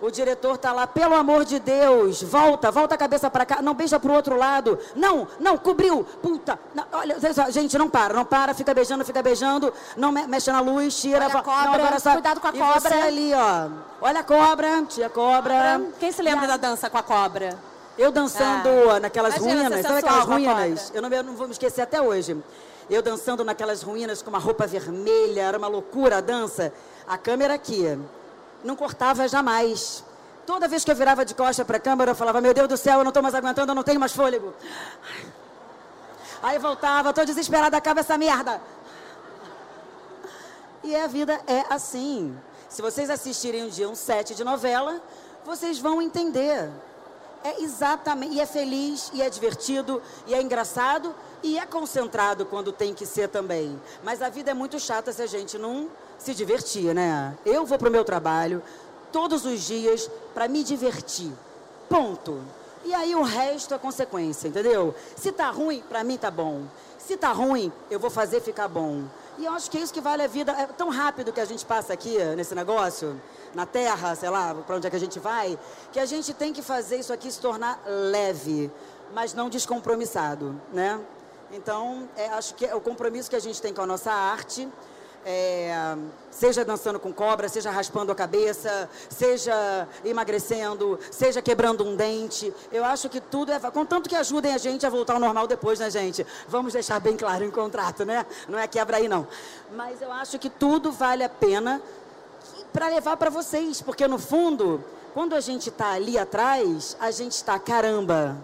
o 0.00 0.10
diretor 0.10 0.56
tá 0.58 0.72
lá, 0.72 0.86
pelo 0.86 1.14
amor 1.14 1.44
de 1.44 1.58
Deus, 1.58 2.22
volta, 2.22 2.70
volta 2.70 2.94
a 2.94 2.98
cabeça 2.98 3.28
para 3.30 3.44
cá, 3.44 3.60
não 3.62 3.74
beija 3.74 3.98
pro 3.98 4.12
outro 4.12 4.36
lado, 4.36 4.78
não, 4.94 5.26
não, 5.40 5.58
cobriu, 5.58 6.04
puta, 6.22 6.58
não, 6.74 6.84
olha, 6.92 7.16
gente, 7.50 7.76
não 7.76 7.88
para, 7.90 8.14
não 8.14 8.24
para, 8.24 8.54
fica 8.54 8.72
beijando, 8.72 9.04
fica 9.04 9.22
beijando, 9.22 9.72
não 9.96 10.12
me- 10.12 10.26
mexe 10.26 10.50
na 10.52 10.60
luz, 10.60 11.00
tira, 11.00 11.24
Olha 11.26 11.38
a 11.38 11.42
cobra, 11.42 11.64
não, 11.64 11.74
agora 11.74 11.98
só, 11.98 12.12
cuidado 12.12 12.40
com 12.40 12.46
a 12.48 12.50
e 12.54 12.58
cobra. 12.58 12.80
você 12.80 12.94
ali, 12.94 13.32
ó, 13.34 13.68
olha 14.00 14.20
a 14.20 14.24
cobra, 14.24 14.82
tia 14.88 15.08
cobra, 15.10 15.80
Quem 15.98 16.12
se 16.12 16.22
lembra 16.22 16.46
da 16.46 16.56
dança 16.56 16.88
com 16.88 16.98
a 16.98 17.02
cobra? 17.02 17.58
eu 17.98 18.12
dançando 18.12 18.68
Ah, 18.90 19.00
naquelas 19.00 19.36
imagina 19.36 19.62
ruínas, 19.64 19.82
sabe 19.82 19.98
aquelas 19.98 20.20
a 20.20 20.22
ruínas? 20.24 20.92
Eu 20.94 21.02
não, 21.02 21.08
eu 21.10 21.24
não 21.24 21.34
vou 21.34 21.46
me 21.48 21.52
esquecer 21.52 21.80
até 21.82 22.00
hoje. 22.00 22.36
Eu 22.88 23.02
dançando 23.02 23.44
naquelas 23.44 23.82
ruínas 23.82 24.22
com 24.22 24.30
uma 24.30 24.38
roupa 24.38 24.66
vermelha, 24.66 25.42
era 25.42 25.58
uma 25.58 25.66
loucura 25.66 26.18
a 26.18 26.20
dança. 26.20 26.72
A 27.08 27.18
câmera 27.18 27.54
aqui, 27.54 27.98
não 28.64 28.76
cortava 28.76 29.26
jamais. 29.28 30.04
Toda 30.46 30.66
vez 30.66 30.84
que 30.84 30.90
eu 30.90 30.96
virava 30.96 31.24
de 31.24 31.34
costa 31.34 31.64
para 31.64 31.76
a 31.76 31.80
câmera, 31.80 32.12
eu 32.12 32.14
falava: 32.14 32.40
Meu 32.40 32.54
Deus 32.54 32.68
do 32.68 32.76
céu, 32.76 32.98
eu 32.98 33.04
não 33.04 33.10
estou 33.10 33.22
mais 33.22 33.34
aguentando, 33.34 33.70
eu 33.70 33.74
não 33.74 33.82
tenho 33.82 34.00
mais 34.00 34.12
fôlego. 34.12 34.54
Aí 36.42 36.58
voltava, 36.58 37.10
estou 37.10 37.24
desesperada, 37.24 37.76
acaba 37.76 38.00
essa 38.00 38.16
merda. 38.16 38.60
E 40.82 40.94
a 40.94 41.06
vida 41.06 41.40
é 41.46 41.64
assim. 41.68 42.36
Se 42.68 42.80
vocês 42.80 43.10
assistirem 43.10 43.64
um 43.64 43.68
dia 43.68 43.88
um 43.88 43.94
set 43.94 44.34
de 44.34 44.44
novela, 44.44 45.02
vocês 45.44 45.78
vão 45.78 46.00
entender. 46.00 46.70
É 47.44 47.62
exatamente, 47.62 48.34
e 48.34 48.40
é 48.40 48.46
feliz, 48.46 49.10
e 49.14 49.22
é 49.22 49.30
divertido, 49.30 50.02
e 50.26 50.34
é 50.34 50.42
engraçado, 50.42 51.14
e 51.42 51.58
é 51.58 51.64
concentrado 51.64 52.44
quando 52.44 52.72
tem 52.72 52.92
que 52.92 53.06
ser 53.06 53.28
também. 53.28 53.80
Mas 54.02 54.22
a 54.22 54.28
vida 54.28 54.50
é 54.50 54.54
muito 54.54 54.78
chata 54.80 55.12
se 55.12 55.22
a 55.22 55.26
gente 55.26 55.56
não 55.56 55.88
se 56.18 56.34
divertir, 56.34 56.94
né? 56.94 57.36
Eu 57.46 57.64
vou 57.64 57.78
pro 57.78 57.90
meu 57.90 58.04
trabalho 58.04 58.62
todos 59.12 59.44
os 59.44 59.62
dias 59.62 60.10
para 60.34 60.48
me 60.48 60.62
divertir. 60.62 61.32
Ponto. 61.88 62.40
E 62.84 62.94
aí 62.94 63.14
o 63.14 63.22
resto 63.22 63.74
é 63.74 63.78
consequência, 63.78 64.48
entendeu? 64.48 64.94
Se 65.16 65.32
tá 65.32 65.50
ruim, 65.50 65.82
para 65.88 66.04
mim 66.04 66.16
tá 66.16 66.30
bom. 66.30 66.64
Se 66.98 67.16
tá 67.16 67.32
ruim, 67.32 67.72
eu 67.90 67.98
vou 67.98 68.10
fazer 68.10 68.40
ficar 68.40 68.68
bom. 68.68 69.04
E 69.38 69.44
eu 69.44 69.52
acho 69.52 69.70
que 69.70 69.78
é 69.78 69.80
isso 69.80 69.92
que 69.94 70.00
vale 70.00 70.22
a 70.22 70.26
vida. 70.26 70.52
É 70.52 70.66
tão 70.66 70.90
rápido 70.90 71.32
que 71.32 71.40
a 71.40 71.44
gente 71.44 71.64
passa 71.64 71.92
aqui 71.92 72.18
nesse 72.36 72.54
negócio, 72.54 73.20
na 73.54 73.64
Terra, 73.64 74.14
sei 74.14 74.28
lá, 74.28 74.54
para 74.54 74.76
onde 74.76 74.86
é 74.86 74.90
que 74.90 74.96
a 74.96 75.00
gente 75.00 75.18
vai, 75.18 75.58
que 75.92 76.00
a 76.00 76.06
gente 76.06 76.34
tem 76.34 76.52
que 76.52 76.60
fazer 76.60 76.96
isso 76.96 77.12
aqui 77.12 77.30
se 77.30 77.40
tornar 77.40 77.80
leve, 77.86 78.70
mas 79.14 79.34
não 79.34 79.48
descompromissado, 79.48 80.60
né? 80.72 81.00
Então, 81.52 82.08
é, 82.14 82.28
acho 82.28 82.54
que 82.54 82.66
é 82.66 82.74
o 82.74 82.80
compromisso 82.80 83.30
que 83.30 83.36
a 83.36 83.40
gente 83.40 83.60
tem 83.62 83.72
com 83.72 83.80
a 83.80 83.86
nossa 83.86 84.12
arte, 84.12 84.68
é, 85.30 85.94
seja 86.30 86.64
dançando 86.64 86.98
com 86.98 87.12
cobra, 87.12 87.50
seja 87.50 87.70
raspando 87.70 88.10
a 88.10 88.14
cabeça, 88.14 88.88
seja 89.10 89.86
emagrecendo, 90.02 90.98
seja 91.10 91.42
quebrando 91.42 91.84
um 91.84 91.94
dente. 91.94 92.52
Eu 92.72 92.82
acho 92.82 93.10
que 93.10 93.20
tudo 93.20 93.52
é. 93.52 93.60
Contanto 93.70 94.08
que 94.08 94.16
ajudem 94.16 94.54
a 94.54 94.58
gente 94.58 94.86
a 94.86 94.88
voltar 94.88 95.12
ao 95.12 95.20
normal 95.20 95.46
depois, 95.46 95.80
né, 95.80 95.90
gente? 95.90 96.26
Vamos 96.48 96.72
deixar 96.72 96.98
bem 96.98 97.14
claro 97.14 97.44
em 97.44 97.50
contrato, 97.50 98.06
né? 98.06 98.24
Não 98.48 98.58
é 98.58 98.66
quebra 98.66 98.96
aí, 98.96 99.06
não. 99.06 99.28
Mas 99.76 100.00
eu 100.00 100.10
acho 100.10 100.38
que 100.38 100.48
tudo 100.48 100.90
vale 100.90 101.22
a 101.22 101.28
pena 101.28 101.82
para 102.72 102.88
levar 102.88 103.18
para 103.18 103.28
vocês, 103.28 103.82
porque 103.82 104.08
no 104.08 104.18
fundo, 104.18 104.82
quando 105.12 105.34
a 105.34 105.40
gente 105.40 105.68
está 105.68 105.90
ali 105.92 106.16
atrás, 106.16 106.96
a 106.98 107.10
gente 107.10 107.32
está, 107.32 107.58
caramba, 107.58 108.34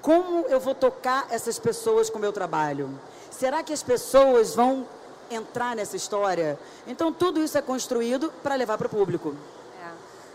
como 0.00 0.46
eu 0.48 0.58
vou 0.58 0.74
tocar 0.74 1.26
essas 1.28 1.58
pessoas 1.58 2.08
com 2.08 2.16
o 2.16 2.20
meu 2.22 2.32
trabalho? 2.32 2.88
Será 3.30 3.62
que 3.62 3.72
as 3.72 3.82
pessoas 3.82 4.54
vão 4.54 4.86
entrar 5.34 5.74
nessa 5.76 5.96
história? 5.96 6.58
Então, 6.86 7.12
tudo 7.12 7.40
isso 7.40 7.56
é 7.58 7.62
construído 7.62 8.32
para 8.42 8.54
levar 8.54 8.76
para 8.78 8.86
o 8.86 8.90
público. 8.90 9.34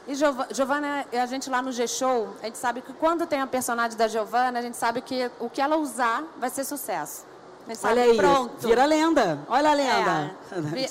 E 0.08 0.16
Giova- 0.16 0.48
Giovana, 0.52 1.06
a 1.12 1.26
gente 1.26 1.50
lá 1.50 1.62
no 1.62 1.70
G-Show, 1.72 2.30
a 2.42 2.46
gente 2.46 2.58
sabe 2.58 2.82
que 2.82 2.94
quando 2.94 3.26
tem 3.28 3.42
a 3.42 3.48
personagem 3.48 3.98
da 3.98 4.08
Giovana, 4.08 4.60
a 4.60 4.62
gente 4.62 4.78
sabe 4.78 5.02
que 5.02 5.30
o 5.38 5.50
que 5.50 5.60
ela 5.60 5.76
usar 5.76 6.24
vai 6.38 6.50
ser 6.50 6.64
sucesso. 6.64 7.26
Olha 7.84 8.04
aí, 8.04 8.16
pronto. 8.16 8.66
vira 8.66 8.86
lenda. 8.86 9.40
Olha 9.50 9.72
a 9.72 9.74
lenda. 9.74 10.32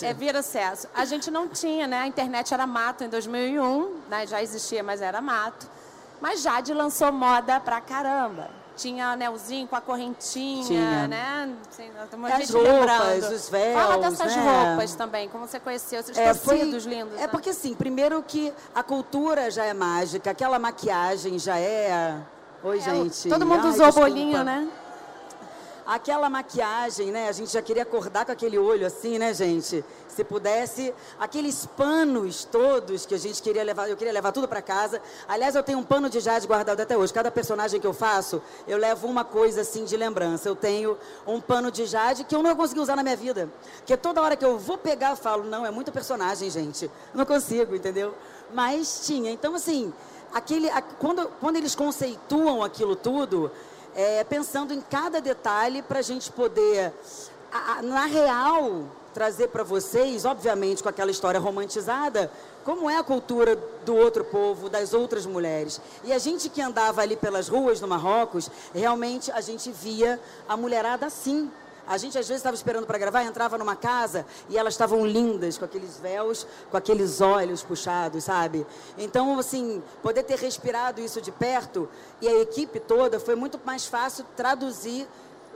É, 0.02 0.08
é, 0.08 0.12
vira 0.12 0.42
sucesso. 0.42 0.86
A 0.94 1.06
gente 1.06 1.30
não 1.30 1.48
tinha, 1.48 1.86
né? 1.86 2.00
A 2.00 2.06
internet 2.06 2.52
era 2.52 2.66
mato 2.66 3.02
em 3.04 3.08
2001, 3.08 3.94
né? 4.10 4.26
Já 4.26 4.42
existia, 4.42 4.82
mas 4.82 5.00
era 5.00 5.22
mato. 5.22 5.66
Mas 6.20 6.42
Jade 6.42 6.74
lançou 6.74 7.10
moda 7.10 7.58
pra 7.58 7.80
caramba. 7.80 8.50
Tinha 8.76 9.08
anelzinho 9.08 9.66
com 9.66 9.74
a 9.74 9.80
correntinha, 9.80 10.64
Tinha. 10.66 11.08
né? 11.08 11.56
Assim, 11.70 11.88
As 11.88 12.50
roupas, 12.50 12.70
lembrando. 12.72 13.34
os 13.34 13.48
véus, 13.48 13.74
Fala 13.80 13.98
dessas 13.98 14.36
né? 14.36 14.66
roupas 14.68 14.94
também, 14.94 15.28
como 15.28 15.46
você 15.48 15.58
conheceu, 15.58 16.00
esses 16.00 16.16
É, 16.16 16.34
foi- 16.34 16.58
tecidos 16.58 16.84
lindos. 16.84 17.14
É 17.18 17.22
né? 17.22 17.28
porque 17.28 17.50
assim, 17.50 17.74
primeiro 17.74 18.22
que 18.22 18.52
a 18.74 18.82
cultura 18.82 19.50
já 19.50 19.64
é 19.64 19.72
mágica, 19.72 20.30
aquela 20.30 20.58
maquiagem 20.58 21.38
já 21.38 21.58
é. 21.58 22.16
Oi, 22.62 22.78
É, 22.78 22.80
gente. 22.80 23.28
Todo 23.28 23.46
mundo 23.46 23.62
Ai, 23.64 23.70
usou 23.70 23.86
desculpa. 23.86 24.08
bolinho, 24.08 24.44
né? 24.44 24.68
Aquela 25.86 26.28
maquiagem, 26.28 27.12
né? 27.12 27.28
A 27.28 27.32
gente 27.32 27.52
já 27.52 27.62
queria 27.62 27.84
acordar 27.84 28.26
com 28.26 28.32
aquele 28.32 28.58
olho 28.58 28.84
assim, 28.84 29.18
né, 29.18 29.32
gente? 29.32 29.84
Se 30.08 30.24
pudesse, 30.24 30.92
aqueles 31.16 31.64
panos 31.64 32.44
todos 32.44 33.06
que 33.06 33.14
a 33.14 33.18
gente 33.18 33.40
queria 33.40 33.62
levar, 33.62 33.88
eu 33.88 33.96
queria 33.96 34.12
levar 34.12 34.32
tudo 34.32 34.48
para 34.48 34.60
casa. 34.60 35.00
Aliás, 35.28 35.54
eu 35.54 35.62
tenho 35.62 35.78
um 35.78 35.84
pano 35.84 36.10
de 36.10 36.18
jade 36.18 36.44
guardado 36.44 36.80
até 36.80 36.96
hoje. 36.96 37.12
Cada 37.12 37.30
personagem 37.30 37.80
que 37.80 37.86
eu 37.86 37.92
faço, 37.92 38.42
eu 38.66 38.78
levo 38.78 39.06
uma 39.06 39.24
coisa 39.24 39.60
assim 39.60 39.84
de 39.84 39.96
lembrança. 39.96 40.48
Eu 40.48 40.56
tenho 40.56 40.98
um 41.24 41.40
pano 41.40 41.70
de 41.70 41.86
jade 41.86 42.24
que 42.24 42.34
eu 42.34 42.42
não 42.42 42.56
consegui 42.56 42.80
usar 42.80 42.96
na 42.96 43.04
minha 43.04 43.16
vida. 43.16 43.48
Porque 43.76 43.96
toda 43.96 44.20
hora 44.20 44.34
que 44.34 44.44
eu 44.44 44.58
vou 44.58 44.76
pegar, 44.76 45.10
eu 45.10 45.16
falo, 45.16 45.44
não, 45.44 45.64
é 45.64 45.70
muito 45.70 45.92
personagem, 45.92 46.50
gente. 46.50 46.90
não 47.14 47.24
consigo, 47.24 47.76
entendeu? 47.76 48.12
Mas 48.52 49.02
tinha. 49.06 49.30
Então, 49.30 49.54
assim, 49.54 49.92
aquele, 50.34 50.68
quando, 50.98 51.28
quando 51.40 51.56
eles 51.56 51.74
conceituam 51.74 52.62
aquilo 52.62 52.96
tudo, 52.96 53.52
é, 53.96 54.22
pensando 54.22 54.74
em 54.74 54.80
cada 54.80 55.20
detalhe 55.20 55.80
para 55.80 56.00
a 56.00 56.02
gente 56.02 56.30
poder, 56.30 56.92
a, 57.50 57.78
a, 57.78 57.82
na 57.82 58.04
real, 58.04 58.84
trazer 59.14 59.48
para 59.48 59.64
vocês, 59.64 60.26
obviamente 60.26 60.82
com 60.82 60.90
aquela 60.90 61.10
história 61.10 61.40
romantizada, 61.40 62.30
como 62.62 62.90
é 62.90 62.98
a 62.98 63.02
cultura 63.02 63.56
do 63.86 63.96
outro 63.96 64.22
povo, 64.24 64.68
das 64.68 64.92
outras 64.92 65.24
mulheres. 65.24 65.80
E 66.04 66.12
a 66.12 66.18
gente 66.18 66.50
que 66.50 66.60
andava 66.60 67.00
ali 67.00 67.16
pelas 67.16 67.48
ruas 67.48 67.80
do 67.80 67.88
Marrocos, 67.88 68.50
realmente 68.74 69.32
a 69.32 69.40
gente 69.40 69.72
via 69.72 70.20
a 70.46 70.56
mulherada 70.56 71.06
assim, 71.06 71.50
a 71.86 71.96
gente 71.96 72.18
às 72.18 72.26
vezes 72.26 72.40
estava 72.40 72.54
esperando 72.54 72.86
para 72.86 72.98
gravar, 72.98 73.22
entrava 73.24 73.56
numa 73.56 73.76
casa 73.76 74.26
e 74.48 74.58
elas 74.58 74.74
estavam 74.74 75.06
lindas, 75.06 75.56
com 75.56 75.64
aqueles 75.64 75.98
véus, 75.98 76.46
com 76.70 76.76
aqueles 76.76 77.20
olhos 77.20 77.62
puxados, 77.62 78.24
sabe? 78.24 78.66
Então, 78.98 79.38
assim, 79.38 79.82
poder 80.02 80.22
ter 80.22 80.38
respirado 80.38 81.00
isso 81.00 81.20
de 81.20 81.30
perto 81.30 81.88
e 82.20 82.28
a 82.28 82.40
equipe 82.40 82.80
toda 82.80 83.20
foi 83.20 83.34
muito 83.34 83.60
mais 83.64 83.86
fácil 83.86 84.24
traduzir 84.36 85.06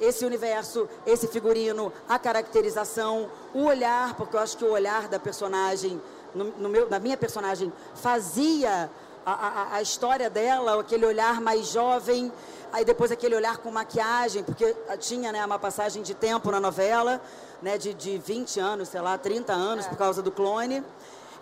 esse 0.01 0.25
universo, 0.25 0.89
esse 1.07 1.29
figurino, 1.29 1.93
a 2.09 2.19
caracterização, 2.19 3.29
o 3.53 3.65
olhar, 3.65 4.15
porque 4.15 4.35
eu 4.35 4.41
acho 4.41 4.57
que 4.57 4.65
o 4.65 4.71
olhar 4.71 5.09
da 5.09 5.19
personagem, 5.19 6.01
no, 6.35 6.45
no 6.45 6.69
meu, 6.69 6.89
da 6.89 6.99
minha 6.99 7.17
personagem, 7.17 7.71
fazia 7.95 8.91
a, 9.25 9.33
a, 9.33 9.75
a 9.77 9.83
história 9.83 10.31
dela, 10.31 10.81
aquele 10.81 11.07
olhar 11.07 11.41
mais 11.41 11.69
jovem 11.69 12.33
aí 12.73 12.85
depois 12.85 13.11
aquele 13.11 13.35
olhar 13.35 13.59
com 13.59 13.71
maquiagem, 13.71 14.43
porque 14.43 14.75
tinha 14.99 15.33
né, 15.33 15.45
uma 15.45 15.59
passagem 15.59 16.03
de 16.03 16.15
tempo 16.15 16.51
na 16.51 16.61
novela, 16.61 17.21
né, 17.61 17.77
de, 17.77 17.93
de 17.95 18.19
20 18.19 18.61
anos, 18.61 18.89
sei 18.89 19.01
lá, 19.01 19.19
30 19.19 19.53
anos, 19.53 19.87
é. 19.87 19.89
por 19.89 19.99
causa 19.99 20.23
do 20.23 20.31
clone. 20.31 20.83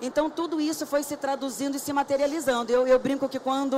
Então, 0.01 0.31
tudo 0.31 0.61
isso 0.61 0.87
foi 0.87 1.03
se 1.03 1.17
traduzindo 1.17 1.77
e 1.77 1.81
se 1.81 1.93
materializando. 1.93 2.71
Eu, 2.71 2.87
eu, 2.87 2.99
brinco 3.01 3.29
que 3.29 3.39
quando 3.41 3.77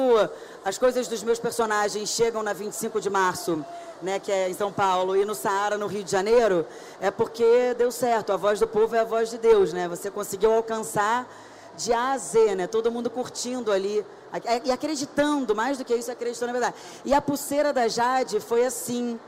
as 0.62 0.76
coisas 0.76 1.08
dos 1.08 1.22
meus 1.22 1.38
personagens 1.38 2.10
chegam 2.10 2.42
na 2.42 2.52
25 2.52 3.00
de 3.00 3.08
março, 3.08 3.64
né, 4.02 4.18
que 4.18 4.30
é 4.30 4.48
em 4.48 4.54
São 4.54 4.70
Paulo, 4.70 5.16
e 5.16 5.24
no 5.24 5.34
Saara, 5.34 5.78
no 5.78 5.86
Rio 5.86 6.04
de 6.04 6.10
Janeiro, 6.10 6.66
é 7.00 7.10
porque 7.10 7.74
deu 7.74 7.90
certo. 7.90 8.32
A 8.32 8.36
voz 8.36 8.60
do 8.60 8.66
povo 8.66 8.94
é 8.94 9.00
a 9.00 9.04
voz 9.04 9.30
de 9.30 9.38
Deus, 9.38 9.72
né? 9.72 9.88
Você 9.88 10.10
conseguiu 10.10 10.52
alcançar 10.52 11.26
de 11.76 11.92
A 11.92 12.12
a 12.12 12.18
Z, 12.18 12.54
né? 12.54 12.66
Todo 12.66 12.90
mundo 12.90 13.08
curtindo 13.10 13.72
ali 13.72 14.04
e 14.64 14.70
acreditando, 14.70 15.54
mais 15.54 15.78
do 15.78 15.84
que 15.84 15.94
isso, 15.94 16.10
acreditando 16.10 16.52
na 16.52 16.58
verdade. 16.58 16.76
E 17.04 17.12
a 17.12 17.20
pulseira 17.20 17.72
da 17.72 17.88
Jade 17.88 18.40
foi 18.40 18.64
assim. 18.64 19.18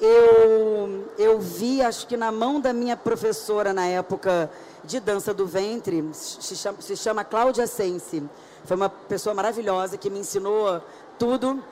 Eu, 0.00 1.08
eu 1.16 1.38
vi, 1.38 1.80
acho 1.80 2.08
que 2.08 2.16
na 2.16 2.32
mão 2.32 2.60
da 2.60 2.72
minha 2.72 2.96
professora 2.96 3.72
na 3.72 3.86
época 3.86 4.50
de 4.82 4.98
dança 4.98 5.32
do 5.32 5.46
ventre, 5.46 6.04
se 6.12 6.56
chama, 6.56 6.80
se 6.80 6.96
chama 6.96 7.24
Cláudia 7.24 7.68
Sense. 7.68 8.22
Foi 8.64 8.76
uma 8.76 8.88
pessoa 8.88 9.32
maravilhosa 9.32 9.96
que 9.96 10.10
me 10.10 10.18
ensinou 10.18 10.82
tudo 11.18 11.62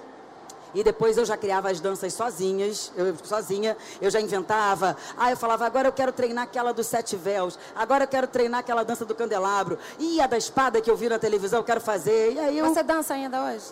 e 0.74 0.82
depois 0.82 1.16
eu 1.16 1.24
já 1.24 1.36
criava 1.36 1.70
as 1.70 1.80
danças 1.80 2.12
sozinhas, 2.14 2.92
eu, 2.96 3.14
sozinha, 3.22 3.76
eu 4.00 4.10
já 4.10 4.20
inventava. 4.20 4.96
Ah, 5.16 5.30
eu 5.30 5.36
falava, 5.36 5.66
agora 5.66 5.88
eu 5.88 5.92
quero 5.92 6.12
treinar 6.12 6.44
aquela 6.44 6.72
dos 6.72 6.86
sete 6.86 7.16
véus, 7.16 7.58
agora 7.74 8.04
eu 8.04 8.08
quero 8.08 8.26
treinar 8.26 8.60
aquela 8.60 8.84
dança 8.84 9.04
do 9.04 9.14
candelabro. 9.14 9.78
E 9.98 10.20
a 10.20 10.26
da 10.26 10.38
espada 10.38 10.80
que 10.80 10.90
eu 10.90 10.96
vi 10.96 11.08
na 11.08 11.18
televisão, 11.18 11.60
eu 11.60 11.64
quero 11.64 11.80
fazer. 11.80 12.32
E 12.32 12.38
aí 12.38 12.58
eu... 12.58 12.66
Você 12.66 12.82
dança 12.82 13.14
ainda 13.14 13.42
hoje? 13.44 13.64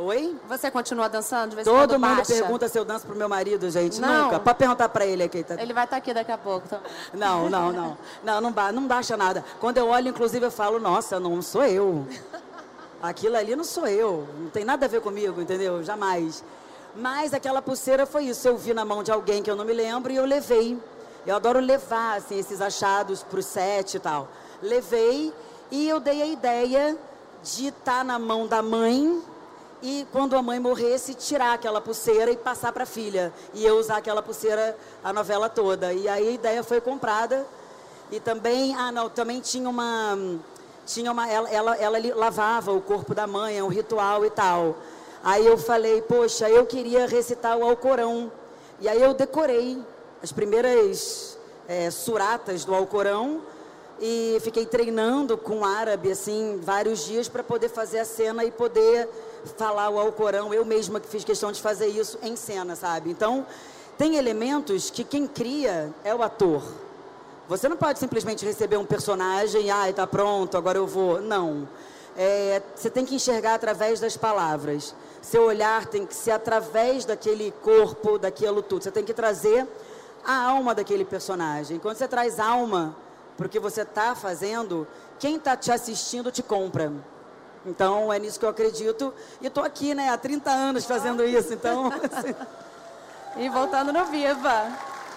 Oi? 0.00 0.34
Você 0.48 0.70
continua 0.70 1.08
dançando? 1.08 1.50
De 1.50 1.56
vez 1.56 1.66
Todo 1.66 1.98
mundo 1.98 2.16
baixa? 2.16 2.32
pergunta 2.32 2.68
se 2.68 2.78
eu 2.78 2.86
danço 2.86 3.06
pro 3.06 3.14
meu 3.14 3.28
marido, 3.28 3.68
gente. 3.70 4.00
Não. 4.00 4.24
Nunca. 4.24 4.40
Pode 4.40 4.56
perguntar 4.56 4.88
para 4.88 5.04
ele 5.04 5.22
aqui. 5.22 5.42
Tá... 5.42 5.60
Ele 5.60 5.74
vai 5.74 5.84
estar 5.84 5.96
tá 5.96 5.98
aqui 5.98 6.14
daqui 6.14 6.32
a 6.32 6.38
pouco 6.38 6.66
também. 6.66 6.90
Não, 7.12 7.50
não, 7.50 7.70
não. 7.70 7.98
Não, 8.24 8.40
não, 8.40 8.72
não 8.72 8.86
baixa 8.86 9.14
nada. 9.14 9.44
Quando 9.60 9.76
eu 9.76 9.88
olho, 9.88 10.08
inclusive, 10.08 10.46
eu 10.46 10.50
falo, 10.50 10.80
nossa, 10.80 11.20
não 11.20 11.42
sou 11.42 11.64
eu. 11.64 12.06
Aquilo 13.02 13.36
ali 13.36 13.56
não 13.56 13.64
sou 13.64 13.86
eu. 13.86 14.28
Não 14.38 14.50
tem 14.50 14.64
nada 14.64 14.86
a 14.86 14.88
ver 14.88 15.00
comigo, 15.00 15.40
entendeu? 15.40 15.82
Jamais. 15.82 16.44
Mas 16.94 17.32
aquela 17.32 17.62
pulseira 17.62 18.06
foi 18.06 18.24
isso. 18.24 18.46
Eu 18.46 18.56
vi 18.56 18.74
na 18.74 18.84
mão 18.84 19.02
de 19.02 19.10
alguém 19.10 19.42
que 19.42 19.50
eu 19.50 19.56
não 19.56 19.64
me 19.64 19.72
lembro 19.72 20.12
e 20.12 20.16
eu 20.16 20.24
levei. 20.24 20.78
Eu 21.26 21.36
adoro 21.36 21.60
levar 21.60 22.16
assim, 22.16 22.38
esses 22.38 22.60
achados 22.60 23.22
para 23.22 23.40
o 23.40 23.42
set 23.42 23.94
e 23.94 24.00
tal. 24.00 24.28
Levei 24.62 25.32
e 25.70 25.88
eu 25.88 26.00
dei 26.00 26.22
a 26.22 26.26
ideia 26.26 26.96
de 27.42 27.68
estar 27.68 27.98
tá 27.98 28.04
na 28.04 28.18
mão 28.18 28.46
da 28.46 28.62
mãe 28.62 29.22
e 29.82 30.06
quando 30.12 30.36
a 30.36 30.42
mãe 30.42 30.60
morresse, 30.60 31.14
tirar 31.14 31.54
aquela 31.54 31.80
pulseira 31.80 32.30
e 32.30 32.36
passar 32.36 32.70
para 32.72 32.82
a 32.82 32.86
filha. 32.86 33.32
E 33.54 33.64
eu 33.64 33.78
usar 33.78 33.96
aquela 33.96 34.22
pulseira 34.22 34.76
a 35.02 35.12
novela 35.12 35.48
toda. 35.48 35.92
E 35.92 36.06
aí 36.06 36.28
a 36.28 36.32
ideia 36.32 36.62
foi 36.62 36.80
comprada. 36.80 37.46
E 38.10 38.20
também, 38.20 38.74
ah 38.74 38.92
não, 38.92 39.08
também 39.08 39.40
tinha 39.40 39.68
uma. 39.68 40.18
Tinha 40.92 41.12
uma 41.12 41.30
ela, 41.30 41.48
ela, 41.48 41.76
ela 41.76 41.98
lavava 42.16 42.72
o 42.72 42.80
corpo 42.80 43.14
da 43.14 43.24
mãe, 43.24 43.56
é 43.56 43.62
um 43.62 43.68
ritual 43.68 44.26
e 44.26 44.30
tal. 44.30 44.76
Aí 45.22 45.46
eu 45.46 45.56
falei, 45.56 46.02
poxa, 46.02 46.50
eu 46.50 46.66
queria 46.66 47.06
recitar 47.06 47.56
o 47.56 47.62
Alcorão. 47.62 48.32
E 48.80 48.88
aí 48.88 49.00
eu 49.00 49.14
decorei 49.14 49.78
as 50.20 50.32
primeiras 50.32 51.38
é, 51.68 51.92
suratas 51.92 52.64
do 52.64 52.74
Alcorão 52.74 53.40
e 54.00 54.38
fiquei 54.40 54.66
treinando 54.66 55.38
com 55.38 55.64
árabe, 55.64 56.10
assim, 56.10 56.58
vários 56.60 57.04
dias 57.04 57.28
para 57.28 57.44
poder 57.44 57.68
fazer 57.68 58.00
a 58.00 58.04
cena 58.04 58.44
e 58.44 58.50
poder 58.50 59.08
falar 59.56 59.90
o 59.90 59.98
Alcorão. 60.00 60.52
Eu 60.52 60.64
mesma 60.64 60.98
que 60.98 61.06
fiz 61.06 61.22
questão 61.22 61.52
de 61.52 61.62
fazer 61.62 61.86
isso 61.86 62.18
em 62.20 62.34
cena, 62.34 62.74
sabe? 62.74 63.10
Então, 63.10 63.46
tem 63.96 64.16
elementos 64.16 64.90
que 64.90 65.04
quem 65.04 65.28
cria 65.28 65.94
é 66.02 66.12
o 66.12 66.20
ator. 66.20 66.64
Você 67.50 67.68
não 67.68 67.76
pode 67.76 67.98
simplesmente 67.98 68.46
receber 68.46 68.76
um 68.76 68.84
personagem 68.84 69.72
ah, 69.72 69.90
está 69.90 70.06
pronto, 70.06 70.56
agora 70.56 70.78
eu 70.78 70.86
vou. 70.86 71.20
Não. 71.20 71.68
É, 72.16 72.62
você 72.76 72.88
tem 72.88 73.04
que 73.04 73.16
enxergar 73.16 73.54
através 73.54 73.98
das 73.98 74.16
palavras. 74.16 74.94
Seu 75.20 75.46
olhar 75.46 75.84
tem 75.86 76.06
que 76.06 76.14
ser 76.14 76.30
através 76.30 77.04
daquele 77.04 77.50
corpo, 77.60 78.20
daquilo 78.20 78.62
tudo. 78.62 78.84
Você 78.84 78.92
tem 78.92 79.04
que 79.04 79.12
trazer 79.12 79.66
a 80.24 80.44
alma 80.44 80.76
daquele 80.76 81.04
personagem. 81.04 81.80
Quando 81.80 81.96
você 81.96 82.06
traz 82.06 82.38
alma 82.38 82.94
para 83.36 83.46
o 83.46 83.50
que 83.50 83.58
você 83.58 83.82
está 83.82 84.14
fazendo, 84.14 84.86
quem 85.18 85.34
está 85.34 85.56
te 85.56 85.72
assistindo 85.72 86.30
te 86.30 86.44
compra. 86.44 86.92
Então 87.66 88.12
é 88.12 88.20
nisso 88.20 88.38
que 88.38 88.44
eu 88.44 88.50
acredito. 88.50 89.12
E 89.40 89.48
estou 89.48 89.64
aqui, 89.64 89.92
né, 89.92 90.10
há 90.10 90.16
30 90.16 90.48
anos 90.52 90.84
fazendo 90.84 91.24
isso. 91.24 91.52
Então. 91.52 91.88
Assim... 91.88 92.32
e 93.38 93.48
voltando 93.48 93.92
no 93.92 94.04
Viva. 94.04 94.72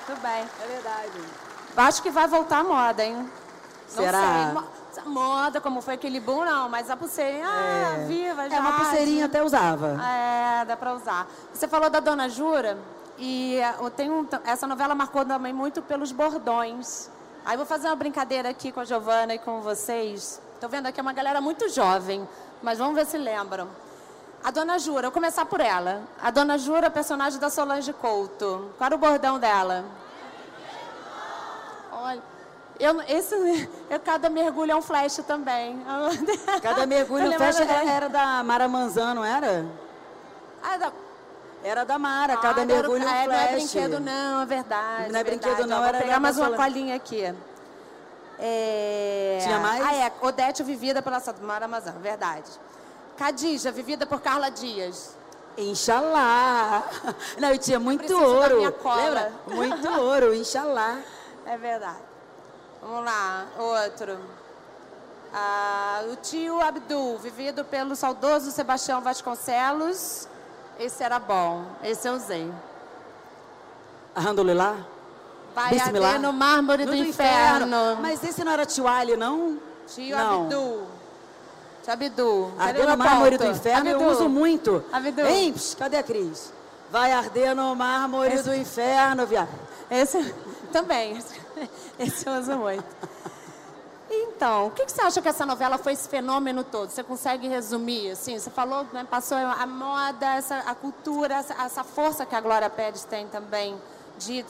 Tudo 0.07 0.19
bem. 0.19 0.43
É 0.63 0.67
verdade. 0.67 1.42
Acho 1.75 2.01
que 2.01 2.09
vai 2.09 2.27
voltar 2.27 2.59
a 2.59 2.63
moda, 2.63 3.03
hein? 3.03 3.29
Será? 3.87 4.51
Não 4.53 4.61
sei 4.61 4.73
moda, 5.05 5.59
como 5.59 5.81
foi 5.81 5.95
aquele 5.95 6.19
boom, 6.19 6.45
não, 6.45 6.69
mas 6.69 6.89
a 6.89 6.95
pulseirinha, 6.95 7.45
ah, 7.47 7.97
é. 7.99 8.05
viva, 8.05 8.49
já. 8.49 8.55
É, 8.55 8.59
uma 8.59 8.73
pulseirinha 8.73 9.25
até 9.25 9.43
usava. 9.43 9.99
É, 10.01 10.65
dá 10.65 10.77
pra 10.77 10.93
usar. 10.93 11.27
Você 11.53 11.67
falou 11.67 11.89
da 11.89 11.99
Dona 11.99 12.29
Jura, 12.29 12.77
e 13.17 13.57
eu 13.81 13.89
tenho, 13.89 14.27
essa 14.45 14.67
novela 14.67 14.95
marcou 14.95 15.25
também 15.25 15.53
muito 15.53 15.81
pelos 15.81 16.11
bordões. 16.11 17.09
Aí 17.45 17.57
vou 17.57 17.65
fazer 17.65 17.87
uma 17.87 17.95
brincadeira 17.95 18.49
aqui 18.49 18.71
com 18.71 18.79
a 18.79 18.85
Giovana 18.85 19.33
e 19.33 19.39
com 19.39 19.61
vocês. 19.61 20.41
Estou 20.53 20.69
vendo 20.69 20.87
aqui 20.87 21.01
uma 21.01 21.13
galera 21.13 21.41
muito 21.41 21.67
jovem, 21.69 22.27
mas 22.61 22.79
vamos 22.79 22.95
ver 22.95 23.05
se 23.05 23.17
lembram. 23.17 23.67
A 24.43 24.51
Dona 24.51 24.77
Jura, 24.77 25.03
vou 25.03 25.11
começar 25.11 25.45
por 25.45 25.59
ela. 25.59 26.03
A 26.21 26.29
Dona 26.29 26.57
Jura, 26.57 26.89
personagem 26.89 27.39
da 27.39 27.49
Solange 27.49 27.93
Couto. 27.93 28.71
Qual 28.77 28.85
era 28.85 28.95
o 28.95 28.97
bordão 28.97 29.39
dela? 29.39 29.85
Olha. 32.03 32.21
Eu, 32.79 33.01
esse, 33.03 33.35
eu, 33.89 33.99
cada 33.99 34.29
mergulho 34.29 34.71
é 34.71 34.75
um 34.75 34.81
flash 34.81 35.17
também. 35.27 35.79
Cada 36.61 36.85
mergulho 36.85 37.25
é 37.25 37.29
um 37.29 37.33
flash 37.33 37.59
era, 37.59 37.89
era 37.89 38.09
da 38.09 38.43
Mara 38.43 38.67
Manzano, 38.67 39.21
não 39.21 39.25
era? 39.25 39.65
Ah, 40.61 40.77
da... 40.77 40.91
Era 41.63 41.85
da 41.85 41.97
Mara, 41.97 42.35
cada 42.35 42.63
ah, 42.63 42.65
mergulho 42.65 43.03
é 43.03 43.05
um 43.05 43.23
flash. 43.23 43.27
Não 43.27 43.35
é 43.35 43.51
brinquedo 43.53 43.99
não, 43.99 44.41
é 44.41 44.45
verdade. 44.45 45.11
Não 45.11 45.17
é, 45.17 45.21
é 45.21 45.23
brinquedo 45.23 45.67
não, 45.67 45.81
Ó, 45.81 45.85
era 45.85 45.97
Vou 45.99 46.07
pegar 46.07 46.19
mais 46.19 46.37
uma 46.37 46.51
colinha 46.51 46.95
aqui. 46.95 47.33
É... 48.39 49.39
Tinha 49.43 49.59
mais? 49.59 49.85
Ah, 49.85 49.95
é. 49.95 50.11
Odete 50.21 50.63
vivida 50.63 51.01
pela 51.01 51.21
Mara 51.41 51.67
Manzano, 51.67 51.99
verdade. 51.99 52.49
Cadija, 53.15 53.71
vivida 53.71 54.05
por 54.05 54.19
Carla 54.19 54.49
Dias. 54.49 55.15
Inxalá. 55.57 56.83
Não, 57.37 57.53
e 57.53 57.57
tinha 57.59 57.79
muito 57.79 58.13
ouro. 58.13 58.61
Lembra? 58.61 59.31
Muito 59.47 59.87
ouro, 60.01 60.33
inxalá. 60.33 60.97
É 61.45 61.57
verdade. 61.57 61.99
Vamos 62.81 63.05
lá, 63.05 63.45
outro. 63.57 64.19
Ah, 65.33 66.03
o 66.11 66.15
tio 66.17 66.61
Abdul, 66.61 67.17
vivido 67.17 67.65
pelo 67.65 67.95
saudoso 67.95 68.51
Sebastião 68.51 69.01
Vasconcelos. 69.01 70.27
Esse 70.79 71.03
era 71.03 71.19
bom, 71.19 71.65
esse 71.83 72.07
eu 72.07 72.13
usei. 72.13 72.51
Alhamdulillah? 74.15 74.75
Vai 75.55 75.69
Bismillah? 75.69 76.07
arder 76.07 76.21
no 76.21 76.33
mármore 76.33 76.85
do, 76.85 76.95
inferno. 76.95 77.97
Mas 78.01 78.23
esse 78.23 78.43
não 78.43 78.51
era 78.51 78.65
Tio 78.65 78.87
Ali, 78.87 79.15
não? 79.15 79.59
Tio 79.87 80.17
não. 80.17 80.43
Abdu. 80.43 80.83
Tio 81.83 81.93
Abdu. 81.93 82.53
Cadê 82.57 82.69
Arder 82.81 82.89
no 82.89 82.97
mármore 82.97 83.37
do 83.37 83.43
ponto? 83.45 83.55
inferno 83.57 83.89
eu 83.89 83.97
Abdu. 83.99 84.11
uso 84.11 84.29
muito. 84.29 84.83
Abdu. 84.91 85.21
Hein, 85.21 85.53
psh, 85.53 85.75
cadê 85.75 85.97
a 85.97 86.03
Cris? 86.03 86.51
Vai 86.91 87.11
arder 87.11 87.55
no 87.55 87.75
mármore 87.75 88.41
do 88.41 88.53
inferno, 88.53 89.25
viado. 89.25 89.49
Esse 89.89 90.33
também. 90.73 91.17
Esse 91.97 92.27
eu 92.27 92.33
uso 92.33 92.57
muito. 92.57 92.83
Então, 94.09 94.67
o 94.67 94.71
que, 94.71 94.85
que 94.85 94.91
você 94.91 95.01
acha 95.01 95.21
que 95.21 95.27
essa 95.27 95.45
novela 95.45 95.77
foi 95.77 95.93
esse 95.93 96.07
fenômeno 96.07 96.63
todo? 96.63 96.89
Você 96.89 97.01
consegue 97.03 97.47
resumir? 97.47 98.11
Assim, 98.11 98.37
você 98.37 98.49
falou, 98.49 98.85
né, 98.93 99.07
passou 99.09 99.37
a 99.37 99.65
moda, 99.65 100.25
essa, 100.35 100.57
a 100.59 100.75
cultura, 100.75 101.35
essa, 101.35 101.53
essa 101.63 101.83
força 101.83 102.25
que 102.25 102.35
a 102.35 102.41
Glória 102.41 102.69
Pérez 102.69 103.05
tem 103.05 103.25
também 103.27 103.75
de, 104.19 104.45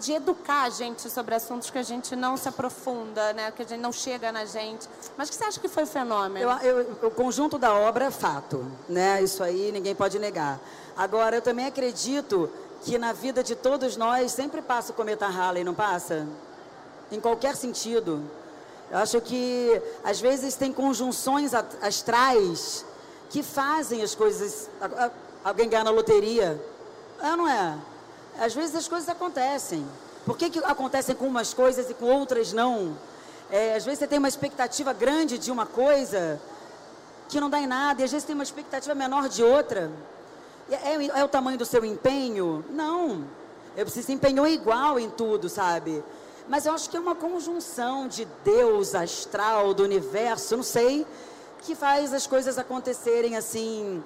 de 0.00 0.12
educar 0.12 0.62
a 0.62 0.70
gente 0.70 1.08
sobre 1.10 1.34
assuntos 1.34 1.70
que 1.70 1.78
a 1.78 1.82
gente 1.82 2.16
não 2.16 2.36
se 2.36 2.48
aprofunda, 2.48 3.32
né, 3.34 3.52
que 3.52 3.62
a 3.62 3.66
gente 3.66 3.80
não 3.80 3.92
chega 3.92 4.32
na 4.32 4.44
gente. 4.46 4.88
Mas 5.16 5.28
o 5.28 5.30
que 5.32 5.36
você 5.38 5.44
acha 5.44 5.60
que 5.60 5.68
foi 5.68 5.84
o 5.84 5.86
fenômeno? 5.86 6.50
Eu, 6.50 6.76
eu- 6.76 6.96
o 7.08 7.10
conjunto 7.10 7.56
da 7.56 7.72
obra 7.74 8.06
é 8.06 8.10
fato, 8.10 8.66
né? 8.88 9.22
Isso 9.22 9.44
aí 9.44 9.70
ninguém 9.70 9.94
pode 9.94 10.18
negar. 10.18 10.58
Agora, 10.96 11.36
eu 11.36 11.42
também 11.42 11.66
acredito 11.66 12.50
que 12.84 12.98
na 12.98 13.12
vida 13.12 13.42
de 13.42 13.54
todos 13.54 13.96
nós 13.96 14.32
sempre 14.32 14.62
passa 14.62 14.92
o 14.92 14.94
cometa 14.94 15.26
Halley, 15.26 15.64
não 15.64 15.74
passa? 15.74 16.26
Em 17.10 17.20
qualquer 17.20 17.56
sentido. 17.56 18.22
Eu 18.90 18.98
acho 18.98 19.20
que 19.20 19.82
às 20.02 20.20
vezes 20.20 20.54
tem 20.54 20.72
conjunções 20.72 21.52
astrais 21.54 22.84
que 23.28 23.42
fazem 23.42 24.02
as 24.02 24.14
coisas. 24.14 24.70
Alguém 25.44 25.68
ganhar 25.68 25.84
na 25.84 25.90
loteria. 25.90 26.60
É 27.20 27.36
não 27.36 27.48
é? 27.48 27.76
Às 28.38 28.54
vezes 28.54 28.74
as 28.74 28.88
coisas 28.88 29.08
acontecem. 29.08 29.86
Por 30.24 30.36
que, 30.36 30.50
que 30.50 30.58
acontecem 30.60 31.14
com 31.14 31.26
umas 31.26 31.52
coisas 31.52 31.90
e 31.90 31.94
com 31.94 32.06
outras 32.06 32.52
não? 32.52 32.96
É, 33.50 33.74
às 33.74 33.84
vezes 33.84 33.98
você 33.98 34.06
tem 34.06 34.18
uma 34.18 34.28
expectativa 34.28 34.92
grande 34.92 35.38
de 35.38 35.50
uma 35.50 35.66
coisa 35.66 36.40
que 37.28 37.40
não 37.40 37.50
dá 37.50 37.60
em 37.60 37.66
nada, 37.66 38.00
e 38.00 38.04
às 38.04 38.10
vezes 38.10 38.26
tem 38.26 38.34
uma 38.34 38.42
expectativa 38.42 38.94
menor 38.94 39.28
de 39.28 39.42
outra. 39.42 39.90
E 40.68 40.74
É, 40.74 41.20
é 41.20 41.24
o 41.24 41.28
tamanho 41.28 41.58
do 41.58 41.64
seu 41.64 41.84
empenho? 41.84 42.64
Não. 42.70 43.24
Eu 43.76 43.84
preciso 43.84 44.10
empenhou 44.12 44.46
igual 44.46 44.98
em 44.98 45.08
tudo, 45.08 45.48
sabe? 45.48 46.02
Mas 46.48 46.66
eu 46.66 46.72
acho 46.72 46.88
que 46.88 46.96
é 46.96 47.00
uma 47.00 47.14
conjunção 47.14 48.08
de 48.08 48.26
Deus, 48.42 48.94
astral, 48.94 49.74
do 49.74 49.82
universo, 49.82 50.56
não 50.56 50.62
sei, 50.62 51.06
que 51.62 51.74
faz 51.74 52.12
as 52.12 52.26
coisas 52.26 52.58
acontecerem 52.58 53.36
assim 53.36 54.02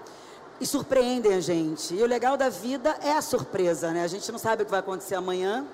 e 0.61 0.67
surpreendem 0.67 1.35
a 1.35 1.41
gente. 1.41 1.95
E 1.95 2.03
o 2.03 2.07
legal 2.07 2.37
da 2.37 2.49
vida 2.49 2.97
é 3.03 3.13
a 3.13 3.23
surpresa, 3.23 3.93
né? 3.93 4.03
A 4.03 4.09
gente 4.09 4.31
não 4.31 4.39
sabe 4.39 4.63
o 4.63 4.65
que 4.65 4.71
vai 4.71 4.81
acontecer 4.81 5.15
amanhã, 5.15 5.65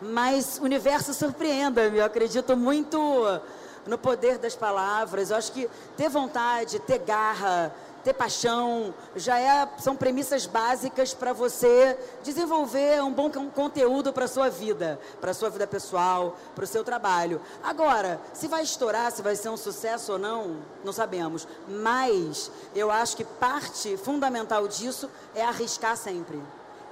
mas 0.00 0.58
o 0.58 0.64
universo 0.64 1.12
surpreenda-me. 1.12 1.98
Eu 1.98 2.04
acredito 2.04 2.56
muito 2.56 2.98
no 3.86 3.98
poder 3.98 4.38
das 4.38 4.54
palavras. 4.54 5.30
Eu 5.30 5.36
acho 5.36 5.52
que 5.52 5.68
ter 5.96 6.08
vontade, 6.08 6.78
ter 6.80 6.98
garra, 6.98 7.74
ter 8.02 8.12
paixão, 8.14 8.92
já 9.14 9.38
é, 9.38 9.68
são 9.78 9.94
premissas 9.94 10.46
básicas 10.46 11.14
para 11.14 11.32
você 11.32 11.96
desenvolver 12.22 13.02
um 13.02 13.12
bom 13.12 13.30
con- 13.30 13.50
conteúdo 13.50 14.12
para 14.12 14.26
sua 14.26 14.48
vida, 14.50 14.98
para 15.20 15.32
sua 15.32 15.48
vida 15.50 15.66
pessoal, 15.66 16.36
para 16.54 16.64
o 16.64 16.66
seu 16.66 16.82
trabalho. 16.82 17.40
Agora, 17.62 18.20
se 18.32 18.48
vai 18.48 18.62
estourar, 18.62 19.10
se 19.12 19.22
vai 19.22 19.36
ser 19.36 19.48
um 19.50 19.56
sucesso 19.56 20.12
ou 20.12 20.18
não, 20.18 20.56
não 20.84 20.92
sabemos. 20.92 21.46
Mas 21.68 22.50
eu 22.74 22.90
acho 22.90 23.16
que 23.16 23.24
parte 23.24 23.96
fundamental 23.96 24.66
disso 24.66 25.08
é 25.34 25.44
arriscar 25.44 25.96
sempre. 25.96 26.42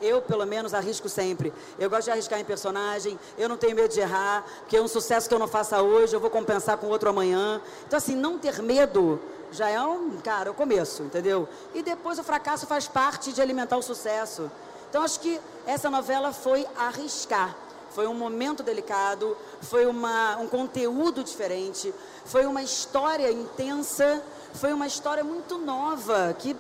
Eu, 0.01 0.23
pelo 0.23 0.47
menos, 0.47 0.75
arrisco 0.75 1.09
sempre. 1.09 1.53
Eu 1.79 1.91
gosto 1.91 2.05
de 2.05 2.11
arriscar 2.11 2.41
em 2.41 2.45
personagem, 2.45 3.19
eu 3.37 3.49
não 3.49 3.57
tenho 3.57 3.77
medo 3.77 3.93
de 3.93 4.01
errar, 4.01 4.45
porque 4.61 4.79
um 4.81 4.89
sucesso 4.89 5.29
que 5.29 5.35
eu 5.35 5.39
não 5.39 5.49
faça 5.49 5.83
hoje, 5.83 6.15
eu 6.15 6.21
vou 6.21 6.31
compensar 6.31 6.79
com 6.79 6.87
outro 6.89 7.11
amanhã. 7.11 7.61
Então, 7.87 7.97
assim, 7.97 8.15
não 8.15 8.39
ter 8.39 8.63
medo 8.63 9.21
já 9.53 9.69
é 9.69 9.81
um, 9.81 10.19
cara, 10.19 10.51
o 10.51 10.55
começo, 10.55 11.03
entendeu? 11.03 11.49
E 11.75 11.83
depois 11.83 12.19
o 12.19 12.25
fracasso 12.25 12.67
faz 12.67 12.87
parte 12.87 13.33
de 13.33 13.43
alimentar 13.43 13.77
o 13.77 13.83
sucesso. 13.83 14.51
Então, 14.89 15.03
acho 15.03 15.21
que 15.21 15.41
essa 15.67 15.91
novela 15.91 16.33
foi 16.33 16.67
arriscar. 16.77 17.57
Foi 17.91 18.07
um 18.07 18.15
momento 18.15 18.63
delicado, 18.63 19.37
foi 19.61 19.87
uma, 19.87 20.37
um 20.37 20.47
conteúdo 20.47 21.25
diferente, 21.25 21.93
foi 22.25 22.47
uma 22.47 22.63
história 22.63 23.31
intensa, 23.33 24.23
foi 24.55 24.73
uma 24.73 24.87
história 24.87 25.25
muito 25.25 25.59
nova, 25.59 26.35
que 26.39 26.57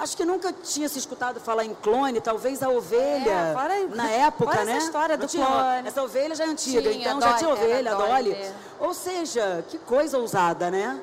acho 0.00 0.16
que 0.16 0.24
nunca 0.24 0.52
tinha 0.52 0.88
se 0.88 0.98
escutado 0.98 1.40
falar 1.40 1.64
em 1.64 1.74
clone, 1.74 2.20
talvez 2.20 2.62
a 2.62 2.68
ovelha, 2.68 3.30
É, 3.30 3.52
fora- 3.54 3.86
na 3.94 4.10
época, 4.10 4.50
fora 4.52 4.62
essa 4.62 4.72
né? 4.72 4.78
história 4.78 5.16
Não 5.16 5.26
do 5.26 5.30
tinha- 5.30 5.46
clone. 5.46 5.88
Essa 5.88 6.02
ovelha 6.02 6.34
já 6.34 6.44
é 6.44 6.48
antiga, 6.48 6.90
Tinha, 6.90 7.08
então 7.08 7.20
já 7.20 7.34
tinha 7.34 7.50
ovelha, 7.50 7.90
era 7.90 7.94
Dolly. 7.94 8.32
Dolly. 8.34 8.50
Ou 8.80 8.94
seja, 8.94 9.64
que 9.68 9.78
coisa 9.78 10.18
ousada, 10.18 10.70
né? 10.70 11.00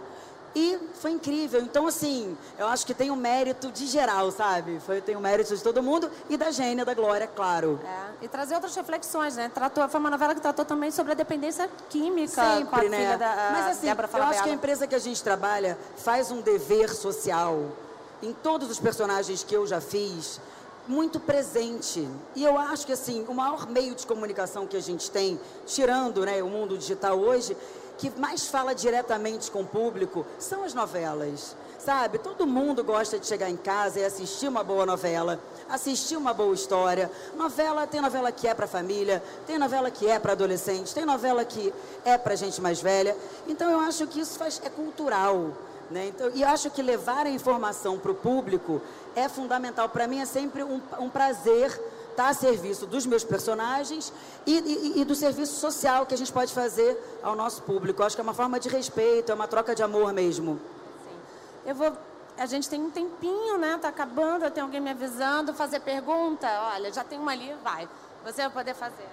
E 0.55 0.77
foi 1.01 1.09
incrível. 1.09 1.59
Então, 1.61 1.87
assim, 1.87 2.37
eu 2.59 2.67
acho 2.67 2.85
que 2.85 2.93
tem 2.93 3.09
o 3.09 3.15
mérito 3.15 3.71
de 3.71 3.87
geral, 3.87 4.29
sabe? 4.29 4.79
Foi, 4.85 5.01
tem 5.01 5.15
o 5.15 5.19
mérito 5.19 5.55
de 5.57 5.63
todo 5.63 5.81
mundo 5.81 6.11
e 6.29 6.37
da 6.37 6.51
Gênia, 6.51 6.85
da 6.85 6.93
Glória, 6.93 7.25
claro. 7.25 7.79
É, 7.83 8.25
e 8.25 8.27
trazer 8.27 8.53
outras 8.53 8.75
reflexões, 8.75 9.35
né? 9.35 9.49
Tratou, 9.51 9.89
foi 9.89 9.99
uma 9.99 10.11
novela 10.11 10.35
que 10.35 10.41
tratou 10.41 10.63
também 10.63 10.91
sobre 10.91 11.13
a 11.13 11.15
dependência 11.15 11.67
química 11.89 12.35
com 12.35 12.41
a 12.41 12.55
Sempre, 12.55 12.89
né? 12.89 12.97
filha 12.97 13.17
da 13.17 13.31
a 13.31 13.51
Mas 13.51 13.67
assim, 13.77 13.87
Débora 13.87 14.07
eu 14.13 14.23
acho 14.25 14.43
que 14.43 14.49
a 14.49 14.53
empresa 14.53 14.85
que 14.85 14.93
a 14.93 14.99
gente 14.99 15.23
trabalha 15.23 15.75
faz 15.97 16.29
um 16.29 16.39
dever 16.39 16.93
social 16.93 17.57
em 18.23 18.33
todos 18.33 18.69
os 18.69 18.79
personagens 18.79 19.43
que 19.43 19.55
eu 19.55 19.67
já 19.67 19.81
fiz 19.81 20.39
muito 20.87 21.19
presente. 21.19 22.07
E 22.35 22.43
eu 22.43 22.57
acho 22.57 22.85
que 22.85 22.93
assim, 22.93 23.25
o 23.27 23.33
maior 23.33 23.67
meio 23.67 23.93
de 23.95 24.05
comunicação 24.05 24.65
que 24.65 24.77
a 24.77 24.81
gente 24.81 25.11
tem, 25.11 25.39
tirando, 25.65 26.25
né, 26.25 26.41
o 26.41 26.47
mundo 26.47 26.77
digital 26.77 27.19
hoje, 27.19 27.55
que 27.97 28.09
mais 28.19 28.47
fala 28.47 28.73
diretamente 28.73 29.51
com 29.51 29.61
o 29.61 29.67
público 29.67 30.25
são 30.39 30.63
as 30.63 30.73
novelas. 30.73 31.55
Sabe, 31.77 32.17
todo 32.17 32.47
mundo 32.47 32.81
gosta 32.81 33.19
de 33.19 33.27
chegar 33.27 33.49
em 33.49 33.57
casa 33.57 33.99
e 33.99 34.05
assistir 34.05 34.47
uma 34.47 34.63
boa 34.63 34.85
novela, 34.85 35.37
assistir 35.69 36.15
uma 36.15 36.33
boa 36.33 36.53
história. 36.53 37.11
Novela, 37.35 37.85
tem 37.85 37.99
novela 37.99 38.31
que 38.31 38.47
é 38.47 38.53
para 38.53 38.65
família, 38.65 39.21
tem 39.45 39.57
novela 39.57 39.91
que 39.91 40.07
é 40.07 40.17
para 40.17 40.31
adolescente, 40.31 40.93
tem 40.93 41.05
novela 41.05 41.43
que 41.43 41.73
é 42.05 42.17
para 42.17 42.35
gente 42.35 42.61
mais 42.61 42.81
velha. 42.81 43.17
Então 43.49 43.69
eu 43.69 43.81
acho 43.81 44.07
que 44.07 44.21
isso 44.21 44.37
faz, 44.39 44.61
é 44.63 44.69
cultural. 44.69 45.51
Né? 45.91 46.07
Então, 46.07 46.31
e 46.33 46.43
acho 46.43 46.69
que 46.71 46.81
levar 46.81 47.25
a 47.25 47.29
informação 47.29 47.99
para 47.99 48.11
o 48.11 48.15
público 48.15 48.81
é 49.15 49.27
fundamental. 49.29 49.89
Para 49.89 50.07
mim 50.07 50.19
é 50.19 50.25
sempre 50.25 50.63
um, 50.63 50.81
um 50.99 51.09
prazer 51.09 51.69
estar 52.11 52.29
a 52.29 52.33
serviço 52.33 52.85
dos 52.85 53.05
meus 53.05 53.23
personagens 53.23 54.13
e, 54.45 54.57
e- 54.59 55.01
e 55.01 55.05
do 55.05 55.13
serviço 55.15 55.55
social 55.59 56.05
que 56.05 56.13
a 56.13 56.17
gente 56.17 56.31
pode 56.31 56.53
fazer 56.53 56.97
ao 57.23 57.35
nosso 57.35 57.61
público. 57.63 58.01
Acho 58.03 58.15
que 58.15 58.21
é 58.21 58.23
uma 58.23 58.33
forma 58.33 58.59
de 58.59 58.69
respeito, 58.69 59.31
é 59.31 59.35
uma 59.35 59.47
troca 59.47 59.73
de 59.75 59.83
amor 59.83 60.13
mesmo. 60.13 60.59
Eu 61.65 61.75
vou. 61.75 61.91
A 62.37 62.45
gente 62.47 62.67
tem 62.69 62.81
um 62.81 62.89
tempinho, 62.89 63.57
né? 63.57 63.77
Tá 63.79 63.89
acabando, 63.89 64.49
tem 64.49 64.63
alguém 64.63 64.79
me 64.81 64.89
avisando, 64.91 65.53
fazer 65.53 65.79
pergunta. 65.81 66.47
Olha, 66.73 66.91
já 66.91 67.03
tem 67.03 67.19
uma 67.19 67.31
ali, 67.31 67.53
vai. 67.63 67.87
Você 68.25 68.41
vai 68.43 68.49
poder 68.51 68.73
fazer. 68.73 69.07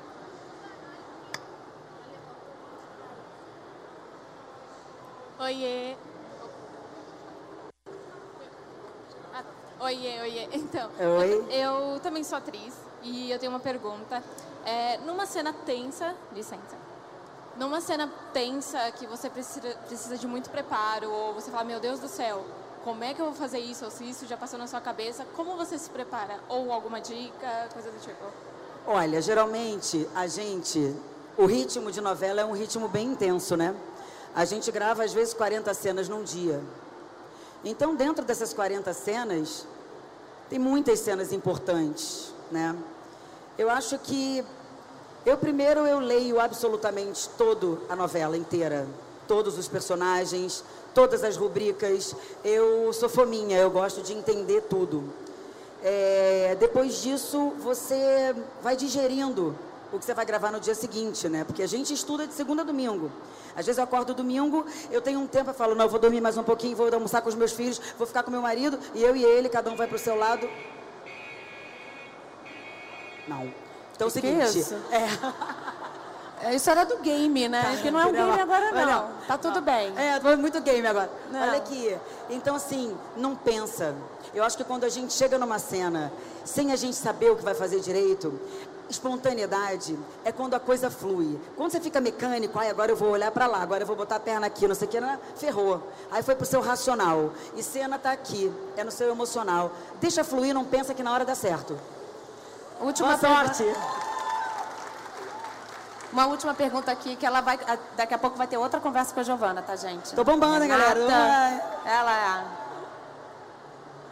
Oiê. 5.38 5.96
Oiê, 9.80 10.20
oiê. 10.20 10.48
Então, 10.52 10.90
Oi. 11.18 11.46
eu, 11.50 11.94
eu 11.94 12.00
também 12.00 12.22
sou 12.22 12.36
atriz 12.36 12.74
e 13.02 13.30
eu 13.30 13.38
tenho 13.38 13.50
uma 13.50 13.60
pergunta. 13.60 14.22
É, 14.64 14.98
numa 14.98 15.24
cena 15.24 15.54
tensa, 15.64 16.14
licença. 16.34 16.76
Numa 17.56 17.80
cena 17.80 18.10
tensa 18.32 18.90
que 18.92 19.06
você 19.06 19.30
precisa, 19.30 19.74
precisa 19.86 20.18
de 20.18 20.26
muito 20.26 20.50
preparo, 20.50 21.10
ou 21.10 21.34
você 21.34 21.50
fala, 21.50 21.64
meu 21.64 21.80
Deus 21.80 21.98
do 21.98 22.08
céu, 22.08 22.44
como 22.84 23.02
é 23.02 23.14
que 23.14 23.20
eu 23.20 23.26
vou 23.26 23.34
fazer 23.34 23.58
isso? 23.58 23.84
Ou 23.84 23.90
se 23.90 24.08
isso 24.08 24.26
já 24.26 24.36
passou 24.36 24.58
na 24.58 24.66
sua 24.66 24.80
cabeça, 24.80 25.26
como 25.34 25.56
você 25.56 25.78
se 25.78 25.88
prepara? 25.88 26.38
Ou 26.48 26.72
alguma 26.72 27.00
dica, 27.00 27.68
coisa 27.72 27.90
do 27.90 27.98
tipo? 28.00 28.24
Olha, 28.86 29.20
geralmente 29.20 30.08
a 30.14 30.26
gente, 30.26 30.94
o 31.38 31.46
ritmo 31.46 31.90
de 31.90 32.00
novela 32.00 32.42
é 32.42 32.44
um 32.44 32.52
ritmo 32.52 32.86
bem 32.86 33.08
intenso, 33.08 33.56
né? 33.56 33.74
A 34.34 34.44
gente 34.44 34.70
grava 34.70 35.04
às 35.04 35.12
vezes 35.12 35.34
40 35.34 35.72
cenas 35.74 36.08
num 36.08 36.22
dia. 36.22 36.62
Então, 37.64 37.94
dentro 37.94 38.24
dessas 38.24 38.54
40 38.54 38.92
cenas, 38.94 39.66
tem 40.48 40.58
muitas 40.58 40.98
cenas 41.00 41.32
importantes, 41.32 42.32
né? 42.50 42.74
Eu 43.58 43.68
acho 43.68 43.98
que 43.98 44.44
eu 45.26 45.36
primeiro 45.36 45.86
eu 45.86 45.98
leio 45.98 46.40
absolutamente 46.40 47.28
toda 47.36 47.78
a 47.88 47.94
novela 47.94 48.36
inteira, 48.36 48.88
todos 49.28 49.58
os 49.58 49.68
personagens, 49.68 50.64
todas 50.94 51.22
as 51.22 51.36
rubricas. 51.36 52.16
Eu 52.42 52.92
sou 52.94 53.08
fominha, 53.08 53.58
eu 53.58 53.70
gosto 53.70 54.00
de 54.02 54.14
entender 54.14 54.62
tudo. 54.62 55.04
É, 55.82 56.56
depois 56.58 57.02
disso, 57.02 57.52
você 57.58 58.34
vai 58.62 58.76
digerindo 58.76 59.54
o 59.92 59.98
que 59.98 60.04
você 60.04 60.14
vai 60.14 60.24
gravar 60.24 60.50
no 60.52 60.60
dia 60.60 60.74
seguinte, 60.74 61.28
né? 61.28 61.44
Porque 61.44 61.62
a 61.62 61.66
gente 61.66 61.92
estuda 61.92 62.26
de 62.26 62.32
segunda 62.32 62.62
a 62.62 62.64
domingo. 62.64 63.10
Às 63.56 63.66
vezes 63.66 63.78
eu 63.78 63.84
acordo 63.84 64.14
domingo, 64.14 64.64
eu 64.90 65.00
tenho 65.00 65.18
um 65.20 65.26
tempo, 65.26 65.50
eu 65.50 65.54
falo, 65.54 65.74
não, 65.74 65.84
eu 65.86 65.88
vou 65.90 65.98
dormir 65.98 66.20
mais 66.20 66.36
um 66.36 66.42
pouquinho, 66.42 66.76
vou 66.76 66.92
almoçar 66.92 67.20
com 67.22 67.28
os 67.28 67.34
meus 67.34 67.52
filhos, 67.52 67.80
vou 67.98 68.06
ficar 68.06 68.22
com 68.22 68.30
meu 68.30 68.42
marido, 68.42 68.78
e 68.94 69.02
eu 69.02 69.16
e 69.16 69.24
ele, 69.24 69.48
cada 69.48 69.70
um 69.70 69.76
vai 69.76 69.86
para 69.86 69.96
o 69.96 69.98
seu 69.98 70.14
lado. 70.16 70.48
Não. 73.26 73.52
Então 73.94 74.06
é 74.06 74.10
o 74.10 74.12
Que 74.12 74.20
seguinte. 74.20 74.58
isso? 74.58 74.74
É. 74.90 75.06
É, 76.42 76.54
Isso 76.54 76.70
era 76.70 76.84
do 76.84 76.98
game, 76.98 77.48
né? 77.48 77.78
que 77.82 77.90
não 77.90 78.00
é 78.00 78.06
um 78.06 78.12
game 78.12 78.40
agora, 78.40 78.70
Mas 78.72 78.86
não. 78.86 79.08
Tá 79.26 79.38
tudo 79.38 79.60
bem. 79.60 79.92
É, 79.96 80.18
foi 80.20 80.36
muito 80.36 80.60
game 80.60 80.86
agora. 80.86 81.10
Não. 81.30 81.40
Olha 81.40 81.58
aqui. 81.58 81.96
Então, 82.30 82.56
assim, 82.56 82.96
não 83.16 83.36
pensa. 83.36 83.94
Eu 84.34 84.44
acho 84.44 84.56
que 84.56 84.64
quando 84.64 84.84
a 84.84 84.88
gente 84.88 85.12
chega 85.12 85.38
numa 85.38 85.58
cena 85.58 86.12
sem 86.44 86.72
a 86.72 86.76
gente 86.76 86.96
saber 86.96 87.30
o 87.30 87.36
que 87.36 87.44
vai 87.44 87.54
fazer 87.54 87.80
direito, 87.80 88.40
espontaneidade 88.88 89.98
é 90.24 90.32
quando 90.32 90.54
a 90.54 90.60
coisa 90.60 90.90
flui. 90.90 91.38
Quando 91.56 91.72
você 91.72 91.80
fica 91.80 92.00
mecânico, 92.00 92.58
ai, 92.58 92.70
agora 92.70 92.90
eu 92.90 92.96
vou 92.96 93.10
olhar 93.10 93.30
pra 93.30 93.46
lá, 93.46 93.62
agora 93.62 93.82
eu 93.82 93.86
vou 93.86 93.96
botar 93.96 94.16
a 94.16 94.20
perna 94.20 94.46
aqui, 94.46 94.66
não 94.66 94.74
sei 94.74 94.88
o 94.88 94.90
que, 94.90 95.00
né? 95.00 95.18
ferrou. 95.36 95.82
Aí 96.10 96.22
foi 96.22 96.34
pro 96.34 96.46
seu 96.46 96.60
racional. 96.60 97.32
E 97.56 97.62
cena 97.62 97.98
tá 97.98 98.12
aqui, 98.12 98.52
é 98.76 98.84
no 98.84 98.90
seu 98.90 99.10
emocional. 99.10 99.72
Deixa 100.00 100.24
fluir, 100.24 100.54
não 100.54 100.64
pensa 100.64 100.94
que 100.94 101.02
na 101.02 101.12
hora 101.12 101.24
dá 101.24 101.34
certo. 101.34 101.78
Última 102.80 103.16
Boa 103.16 103.18
sorte. 103.18 103.64
Uma 106.12 106.26
última 106.26 106.52
pergunta 106.54 106.90
aqui, 106.90 107.14
que 107.16 107.24
ela 107.24 107.40
vai. 107.40 107.58
Daqui 107.96 108.12
a 108.14 108.18
pouco 108.18 108.36
vai 108.36 108.46
ter 108.46 108.56
outra 108.56 108.80
conversa 108.80 109.14
com 109.14 109.20
a 109.20 109.22
Giovana, 109.22 109.62
tá, 109.62 109.76
gente? 109.76 110.14
Tô 110.14 110.24
bombando, 110.24 110.62
hein, 110.64 110.68
galera? 110.68 110.98
Renata, 111.00 111.88
Ela 111.88 112.12
é. 112.40 112.44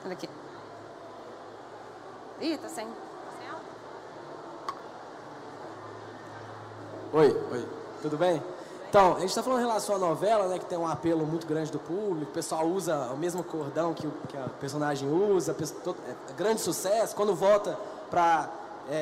Olha 0.05 0.13
aqui. 0.13 0.29
Ih, 2.41 2.57
tá 2.59 2.69
sem. 2.69 2.87
Oi, 7.13 7.43
oi, 7.53 7.69
tudo 8.03 8.17
bem? 8.17 8.43
Então, 8.89 9.17
a 9.17 9.21
gente 9.21 9.31
está 9.31 9.43
falando 9.43 9.61
em 9.61 9.67
relação 9.67 9.97
à 9.97 9.99
novela, 9.99 10.47
né, 10.47 10.59
que 10.59 10.65
tem 10.67 10.79
um 10.79 10.87
apelo 10.87 11.27
muito 11.27 11.47
grande 11.47 11.71
do 11.73 11.79
público, 11.79 12.31
o 12.31 12.35
pessoal 12.35 12.67
usa 12.67 12.97
o 13.13 13.17
mesmo 13.17 13.43
cordão 13.43 13.93
que, 13.93 14.07
o- 14.07 14.13
que 14.29 14.37
a 14.37 14.49
personagem 14.61 15.11
usa, 15.11 15.53
pe- 15.53 15.67
to- 15.67 15.97
é 16.09 16.33
grande 16.35 16.61
sucesso, 16.61 17.15
quando 17.17 17.35
volta 17.35 17.79
para 18.11 18.49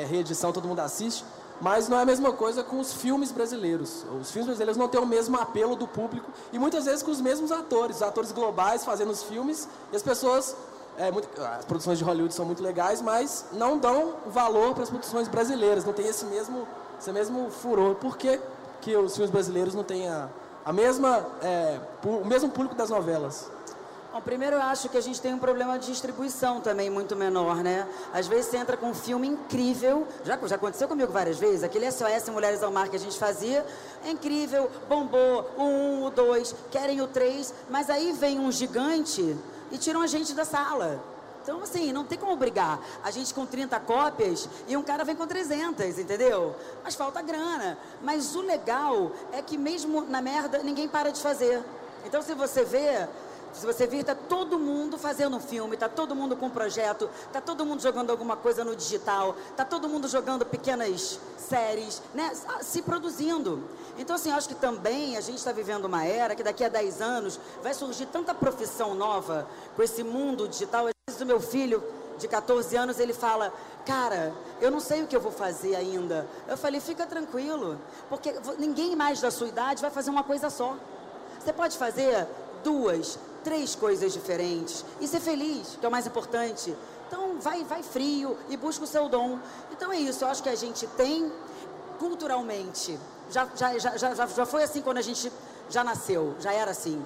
reedição 0.08 0.52
todo 0.52 0.66
mundo 0.66 0.80
assiste, 0.80 1.24
mas 1.60 1.88
não 1.88 1.98
é 1.98 2.02
a 2.02 2.04
mesma 2.06 2.32
coisa 2.32 2.62
com 2.62 2.78
os 2.78 2.92
filmes 2.92 3.32
brasileiros. 3.32 4.04
Os 4.20 4.30
filmes 4.30 4.46
brasileiros 4.46 4.76
não 4.76 4.88
têm 4.88 5.00
o 5.00 5.06
mesmo 5.06 5.36
apelo 5.38 5.74
do 5.76 5.86
público 5.86 6.30
e 6.52 6.58
muitas 6.58 6.84
vezes 6.84 7.02
com 7.02 7.10
os 7.10 7.20
mesmos 7.20 7.50
atores, 7.52 7.96
os 7.96 8.02
atores 8.02 8.32
globais 8.32 8.84
fazendo 8.84 9.10
os 9.10 9.22
filmes 9.22 9.68
e 9.92 9.96
as 9.96 10.02
pessoas 10.02 10.56
é, 10.98 11.10
muito- 11.10 11.28
as 11.42 11.64
produções 11.66 11.98
de 11.98 12.04
Hollywood 12.04 12.32
são 12.32 12.46
muito 12.46 12.62
legais, 12.62 13.02
mas 13.02 13.46
não 13.52 13.76
dão 13.78 14.14
valor 14.28 14.72
para 14.72 14.82
as 14.82 14.88
produções 14.88 15.28
brasileiras, 15.28 15.84
não 15.84 15.92
tem 15.92 16.06
esse 16.06 16.24
mesmo, 16.24 16.66
esse 16.98 17.12
mesmo 17.12 17.50
furor. 17.50 17.96
Por 17.96 18.16
que, 18.16 18.40
que 18.80 18.96
os 18.96 19.12
filmes 19.14 19.30
brasileiros 19.30 19.74
não 19.74 19.84
têm 19.84 20.08
a, 20.08 20.28
a 20.64 20.72
mesma, 20.72 21.26
é, 21.42 21.78
o 22.02 22.24
mesmo 22.24 22.48
público 22.48 22.74
das 22.74 22.88
novelas? 22.88 23.50
Bom, 24.16 24.22
primeiro 24.22 24.56
eu 24.56 24.62
acho 24.62 24.88
que 24.88 24.96
a 24.96 25.00
gente 25.02 25.20
tem 25.20 25.34
um 25.34 25.38
problema 25.38 25.78
de 25.78 25.88
distribuição 25.88 26.58
também 26.58 26.88
muito 26.88 27.14
menor, 27.14 27.56
né? 27.56 27.86
Às 28.14 28.26
vezes 28.26 28.46
você 28.46 28.56
entra 28.56 28.74
com 28.74 28.86
um 28.86 28.94
filme 28.94 29.28
incrível, 29.28 30.08
já, 30.24 30.38
já 30.46 30.56
aconteceu 30.56 30.88
comigo 30.88 31.12
várias 31.12 31.38
vezes, 31.38 31.62
aquele 31.62 31.84
SOS 31.92 32.30
Mulheres 32.30 32.62
ao 32.62 32.72
Mar 32.72 32.88
que 32.88 32.96
a 32.96 32.98
gente 32.98 33.18
fazia, 33.18 33.62
é 34.06 34.10
incrível, 34.10 34.70
bombou, 34.88 35.50
o 35.58 35.62
um, 35.62 36.04
o 36.06 36.10
dois, 36.10 36.54
querem 36.70 37.02
o 37.02 37.06
três, 37.06 37.52
mas 37.68 37.90
aí 37.90 38.12
vem 38.12 38.40
um 38.40 38.50
gigante 38.50 39.36
e 39.70 39.76
tiram 39.76 40.00
a 40.00 40.06
gente 40.06 40.32
da 40.32 40.46
sala. 40.46 40.98
Então, 41.42 41.62
assim, 41.62 41.92
não 41.92 42.06
tem 42.06 42.16
como 42.16 42.34
brigar. 42.36 42.80
A 43.04 43.10
gente 43.10 43.34
com 43.34 43.44
30 43.44 43.78
cópias 43.80 44.48
e 44.66 44.78
um 44.78 44.82
cara 44.82 45.04
vem 45.04 45.14
com 45.14 45.26
300, 45.26 45.98
entendeu? 45.98 46.56
Mas 46.82 46.94
falta 46.94 47.20
grana. 47.20 47.76
Mas 48.00 48.34
o 48.34 48.40
legal 48.40 49.12
é 49.30 49.42
que 49.42 49.58
mesmo 49.58 50.06
na 50.06 50.22
merda, 50.22 50.60
ninguém 50.62 50.88
para 50.88 51.12
de 51.12 51.20
fazer. 51.20 51.62
Então, 52.06 52.22
se 52.22 52.34
você 52.34 52.64
vê, 52.64 53.06
se 53.56 53.64
você 53.64 53.86
vir, 53.86 54.04
tá 54.04 54.14
todo 54.14 54.58
mundo 54.58 54.98
fazendo 54.98 55.36
um 55.36 55.40
filme, 55.40 55.76
tá 55.76 55.88
todo 55.88 56.14
mundo 56.14 56.36
com 56.36 56.46
um 56.46 56.50
projeto, 56.50 57.08
tá 57.32 57.40
todo 57.40 57.64
mundo 57.64 57.80
jogando 57.80 58.10
alguma 58.10 58.36
coisa 58.36 58.62
no 58.64 58.76
digital, 58.76 59.34
tá 59.56 59.64
todo 59.64 59.88
mundo 59.88 60.06
jogando 60.08 60.44
pequenas 60.44 61.18
séries, 61.38 62.02
né? 62.14 62.32
Se 62.60 62.82
produzindo. 62.82 63.62
Então, 63.98 64.16
assim, 64.16 64.30
acho 64.30 64.48
que 64.48 64.54
também 64.54 65.16
a 65.16 65.20
gente 65.20 65.38
está 65.38 65.52
vivendo 65.52 65.86
uma 65.86 66.04
era 66.04 66.34
que 66.34 66.42
daqui 66.42 66.64
a 66.64 66.68
10 66.68 67.00
anos 67.00 67.40
vai 67.62 67.72
surgir 67.72 68.06
tanta 68.06 68.34
profissão 68.34 68.94
nova 68.94 69.48
com 69.74 69.82
esse 69.82 70.04
mundo 70.04 70.46
digital. 70.46 70.86
Às 70.86 70.92
vezes 71.08 71.22
o 71.22 71.26
meu 71.26 71.40
filho 71.40 71.82
de 72.18 72.28
14 72.28 72.76
anos, 72.76 72.98
ele 72.98 73.12
fala, 73.14 73.52
cara, 73.84 74.34
eu 74.60 74.70
não 74.70 74.80
sei 74.80 75.02
o 75.02 75.06
que 75.06 75.16
eu 75.16 75.20
vou 75.20 75.32
fazer 75.32 75.76
ainda. 75.76 76.26
Eu 76.46 76.56
falei, 76.56 76.80
fica 76.80 77.06
tranquilo, 77.06 77.78
porque 78.08 78.34
ninguém 78.58 78.94
mais 78.94 79.20
da 79.20 79.30
sua 79.30 79.48
idade 79.48 79.80
vai 79.80 79.90
fazer 79.90 80.10
uma 80.10 80.24
coisa 80.24 80.50
só. 80.50 80.76
Você 81.38 81.52
pode 81.52 81.78
fazer 81.78 82.26
duas, 82.64 83.18
três 83.46 83.76
coisas 83.76 84.12
diferentes 84.12 84.84
e 85.00 85.06
ser 85.06 85.20
feliz, 85.20 85.76
que 85.78 85.86
é 85.86 85.88
o 85.88 85.92
mais 85.92 86.04
importante. 86.04 86.74
Então, 87.06 87.38
vai, 87.40 87.62
vai 87.62 87.80
frio 87.80 88.36
e 88.48 88.56
busca 88.56 88.82
o 88.82 88.86
seu 88.88 89.08
dom. 89.08 89.38
Então 89.70 89.92
é 89.92 89.98
isso, 89.98 90.24
eu 90.24 90.28
acho 90.28 90.42
que 90.42 90.48
a 90.48 90.56
gente 90.56 90.84
tem 90.88 91.30
culturalmente, 92.00 92.98
já, 93.30 93.46
já, 93.54 93.78
já, 93.78 93.96
já, 93.96 94.14
já- 94.14 94.46
foi 94.46 94.62
assim 94.64 94.82
quando 94.82 94.98
a 94.98 95.02
gente 95.02 95.32
já 95.70 95.84
nasceu, 95.84 96.34
já 96.40 96.52
era 96.52 96.72
assim. 96.72 97.04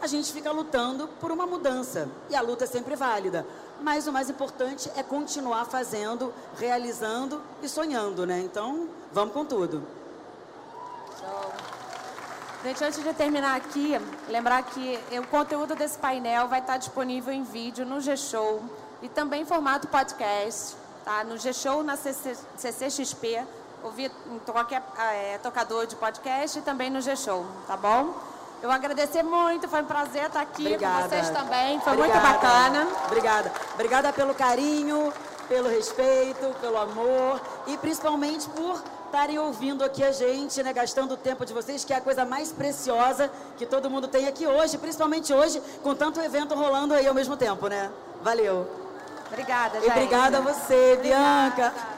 A 0.00 0.06
gente 0.06 0.32
fica 0.32 0.50
lutando 0.50 1.06
por 1.20 1.30
uma 1.30 1.46
mudança 1.46 2.08
e 2.30 2.34
a 2.34 2.40
luta 2.40 2.64
é 2.64 2.66
sempre 2.66 2.96
válida. 2.96 3.46
Mas 3.80 4.06
o 4.06 4.12
mais 4.12 4.30
importante 4.30 4.90
é 4.96 5.02
continuar 5.02 5.64
fazendo, 5.66 6.32
realizando 6.58 7.40
e 7.62 7.68
sonhando, 7.68 8.26
né? 8.26 8.40
Então, 8.40 8.88
vamos 9.12 9.32
com 9.34 9.44
tudo. 9.44 9.82
Gente, 12.64 12.84
antes 12.84 13.02
de 13.02 13.12
terminar 13.14 13.56
aqui, 13.56 14.00
lembrar 14.28 14.62
que 14.62 15.00
o 15.18 15.26
conteúdo 15.26 15.74
desse 15.74 15.98
painel 15.98 16.46
vai 16.46 16.60
estar 16.60 16.76
disponível 16.76 17.32
em 17.32 17.42
vídeo 17.42 17.84
no 17.84 18.00
G-Show 18.00 18.62
e 19.02 19.08
também 19.08 19.42
em 19.42 19.44
formato 19.44 19.88
podcast, 19.88 20.76
tá? 21.04 21.24
No 21.24 21.36
G-Show, 21.36 21.82
na 21.82 21.96
CC, 21.96 22.36
CCXP, 22.56 23.44
ouvir 23.82 24.12
em 24.30 24.38
qualquer 24.38 24.80
eh, 24.96 25.40
tocador 25.42 25.88
de 25.88 25.96
podcast 25.96 26.56
e 26.56 26.62
também 26.62 26.88
no 26.88 27.00
G-Show, 27.00 27.44
tá 27.66 27.76
bom? 27.76 28.14
Eu 28.62 28.70
agradecer 28.70 29.24
muito, 29.24 29.68
foi 29.68 29.82
um 29.82 29.86
prazer 29.86 30.26
estar 30.26 30.42
aqui 30.42 30.62
Obrigada. 30.62 31.02
com 31.02 31.08
vocês 31.08 31.30
também, 31.30 31.80
foi 31.80 31.94
Obrigada. 31.94 32.28
muito 32.28 32.40
bacana. 32.40 32.88
Obrigada. 33.06 33.52
Obrigada 33.74 34.12
pelo 34.12 34.34
carinho, 34.36 35.12
pelo 35.48 35.68
respeito, 35.68 36.54
pelo 36.60 36.78
amor 36.78 37.40
e 37.66 37.76
principalmente 37.76 38.48
por 38.50 38.80
estarem 39.12 39.38
ouvindo 39.38 39.84
aqui 39.84 40.02
a 40.02 40.10
gente, 40.10 40.62
né, 40.62 40.72
gastando 40.72 41.12
o 41.12 41.16
tempo 41.18 41.44
de 41.44 41.52
vocês, 41.52 41.84
que 41.84 41.92
é 41.92 41.96
a 41.96 42.00
coisa 42.00 42.24
mais 42.24 42.50
preciosa 42.50 43.30
que 43.58 43.66
todo 43.66 43.90
mundo 43.90 44.08
tem 44.08 44.26
aqui 44.26 44.46
hoje, 44.46 44.78
principalmente 44.78 45.34
hoje, 45.34 45.62
com 45.82 45.94
tanto 45.94 46.18
evento 46.18 46.54
rolando 46.54 46.94
aí 46.94 47.06
ao 47.06 47.12
mesmo 47.12 47.36
tempo, 47.36 47.68
né? 47.68 47.90
Valeu. 48.22 48.66
Obrigada, 49.30 49.78
E 49.78 49.80
gente. 49.82 49.90
obrigada 49.90 50.38
a 50.38 50.40
você, 50.40 50.94
Obrigada. 50.94 51.50
Bianca. 51.54 51.91